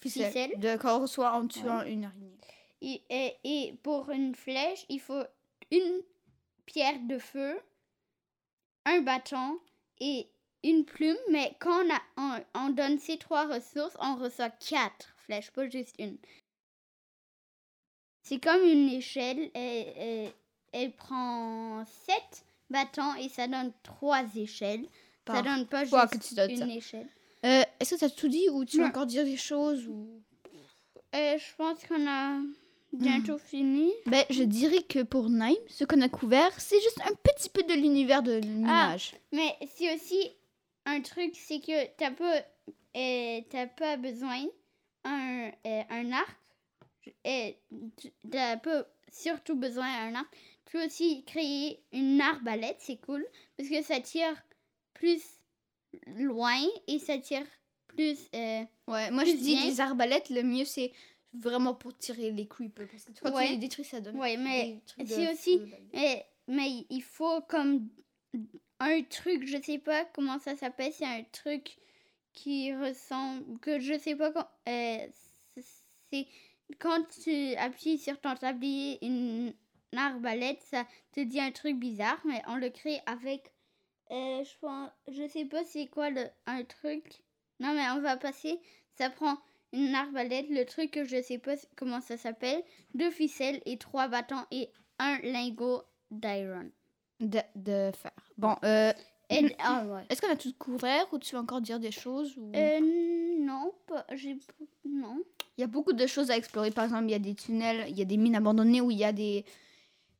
[0.00, 0.58] ficelles.
[0.58, 2.36] De qu'on reçoit en tuant une araignée.
[2.82, 5.22] Et, et, et pour une flèche, il faut
[5.70, 6.02] une
[6.66, 7.60] pierre de feu,
[8.86, 9.58] un bâton
[10.00, 10.28] et
[10.64, 11.18] une plume.
[11.30, 15.68] Mais quand on, a, on, on donne ces trois ressources, on reçoit quatre flèches, pas
[15.68, 16.16] juste une.
[18.22, 19.50] C'est comme une échelle.
[19.54, 20.32] Elle, elle-
[20.72, 24.86] elle prend sept bâtons et ça donne trois échelles.
[25.26, 26.66] Ça donne pas juste que tu donnes une ça.
[26.68, 27.08] échelle.
[27.44, 30.20] Euh, Est-ce que tu as tout dit ou tu veux encore dire des choses ou...
[31.14, 32.38] Euh, je pense qu'on a
[32.92, 33.92] bientôt fini.
[34.06, 37.62] Ben, je dirais que pour Naim, ce qu'on a couvert, c'est juste un petit peu
[37.62, 39.14] de l'univers de minage.
[39.32, 40.30] Mais c'est aussi
[40.86, 42.36] un truc, c'est que t'as pas,
[42.96, 44.44] euh, t'as pas besoin
[45.04, 46.36] un, euh, un arc.
[47.24, 47.56] Et
[48.00, 50.28] tu- t'as pas surtout besoin d'un arc.
[50.66, 53.26] Tu peux aussi créer une arbalète, c'est cool,
[53.56, 54.36] parce que ça tire
[54.94, 55.20] plus
[56.06, 57.46] loin et ça tire
[57.88, 58.18] plus.
[58.34, 59.66] euh, Ouais, moi je dis bien.
[59.66, 60.92] des arbalètes, le mieux c'est
[61.32, 62.88] vraiment pour tirer les creepers.
[62.88, 63.46] Parce que quand Ouais.
[63.46, 64.16] tu les détruis, ça donne.
[64.18, 65.60] Ouais, mais c'est aussi-.
[65.92, 67.88] Mais, mais il faut comme
[68.80, 71.76] un truc, je sais pas comment ça s'appelle, c'est un truc
[72.32, 75.06] qui ressemble, que je sais pas quand, euh,
[75.56, 75.64] c'est-
[76.12, 76.26] c'est
[76.78, 79.52] quand tu appuies sur ton tablier une,
[79.96, 83.50] arbalète, ça te dit un truc bizarre, mais on le crée avec,
[84.10, 87.22] euh, je pense, je sais pas c'est quoi le, un truc.
[87.58, 88.58] Non mais on va passer,
[88.96, 89.36] ça prend
[89.72, 92.62] une arbalète, le truc que je sais pas comment ça s'appelle,
[92.94, 96.70] deux ficelles et trois bâtons et un lingot d'iron.
[97.20, 98.12] de, de fer.
[98.36, 98.92] Bon, euh,
[99.58, 100.02] ah ouais.
[100.08, 102.50] est-ce qu'on a tout couvert ou tu veux encore dire des choses ou...
[102.54, 102.80] Euh,
[103.38, 104.36] non, pas, j'ai,
[104.84, 105.22] non.
[105.56, 106.70] Il y a beaucoup de choses à explorer.
[106.70, 108.98] Par exemple, il y a des tunnels, il y a des mines abandonnées où il
[108.98, 109.44] y a des,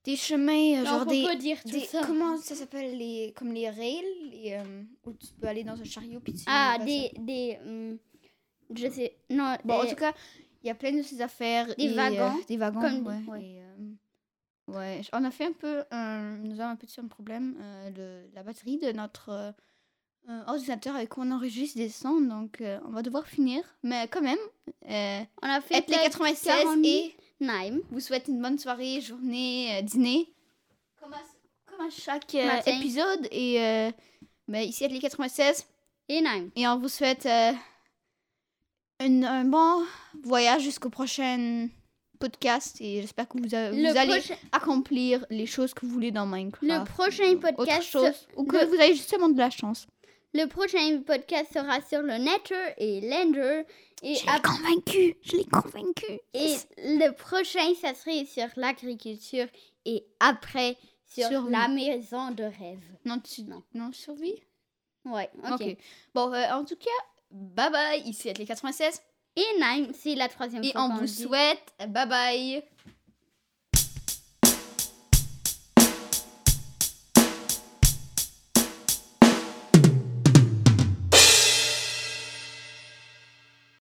[0.04, 1.22] des chemins, euh, genre faut des...
[1.24, 2.02] pas dire tout des- ça.
[2.06, 5.84] Comment ça s'appelle les Comme les rails, les, euh, où tu peux aller dans un
[5.84, 7.98] chariot puis tu Ah, des, des, hum,
[8.74, 10.12] je sais, non, Bon, en euh, tout cas,
[10.62, 11.66] il y a plein de ces affaires.
[11.76, 13.22] Des et, euh, wagons, des wagons, comme- ouais.
[13.32, 13.42] ouais.
[13.44, 15.82] et, ouais, on a fait un peu.
[15.90, 17.56] un- nous avons un petit problème.
[17.96, 19.54] le- la batterie de notre
[20.28, 22.20] euh, ordinateur avec quoi on enregistre des sons.
[22.20, 23.62] Donc, euh, on va devoir finir.
[23.82, 24.38] Mais quand même,
[24.88, 27.80] euh, on a fait être les peut-être 96 40 et Nîmes.
[27.90, 30.28] vous souhaite une bonne soirée, journée, euh, dîner.
[31.00, 31.20] Comme à,
[31.66, 33.26] comme à chaque euh, épisode.
[33.30, 33.90] Et euh,
[34.48, 35.66] ben, ici, les 96.
[36.08, 36.50] Et Nîmes.
[36.56, 37.52] Et on vous souhaite euh,
[39.00, 39.84] une- un bon
[40.22, 41.68] voyage jusqu'au prochain
[42.18, 42.76] podcast.
[42.80, 44.22] Et j'espère que vous, a- vous Le, allez
[44.52, 46.62] accomplir les choses que vous voulez dans Minecraft.
[46.70, 48.28] le prochain Autre podcast, chose.
[48.36, 49.86] Ou que le- vous avez justement de la chance.
[50.34, 53.62] Le prochain podcast sera sur le Nether et l'Ender.
[54.02, 55.16] Et, Je l'ai ap- convaincu.
[55.22, 56.06] Je l'ai convaincu.
[56.34, 59.46] et le prochain, ça serait sur l'agriculture.
[59.84, 60.76] Et après,
[61.06, 62.82] sur Sur- la maison de rêve.
[63.04, 63.42] Non, tu...
[63.42, 63.62] Non.
[63.74, 64.36] non, survie?
[65.04, 65.76] Ouais, ok.
[66.14, 66.88] Bon, euh, en tout cas,
[67.30, 68.00] bye bye.
[68.08, 69.02] Ici, les 96.
[69.36, 71.22] Et Nîmes, c'est la troisième Et fois on vous dit.
[71.22, 72.62] souhaite bye bye.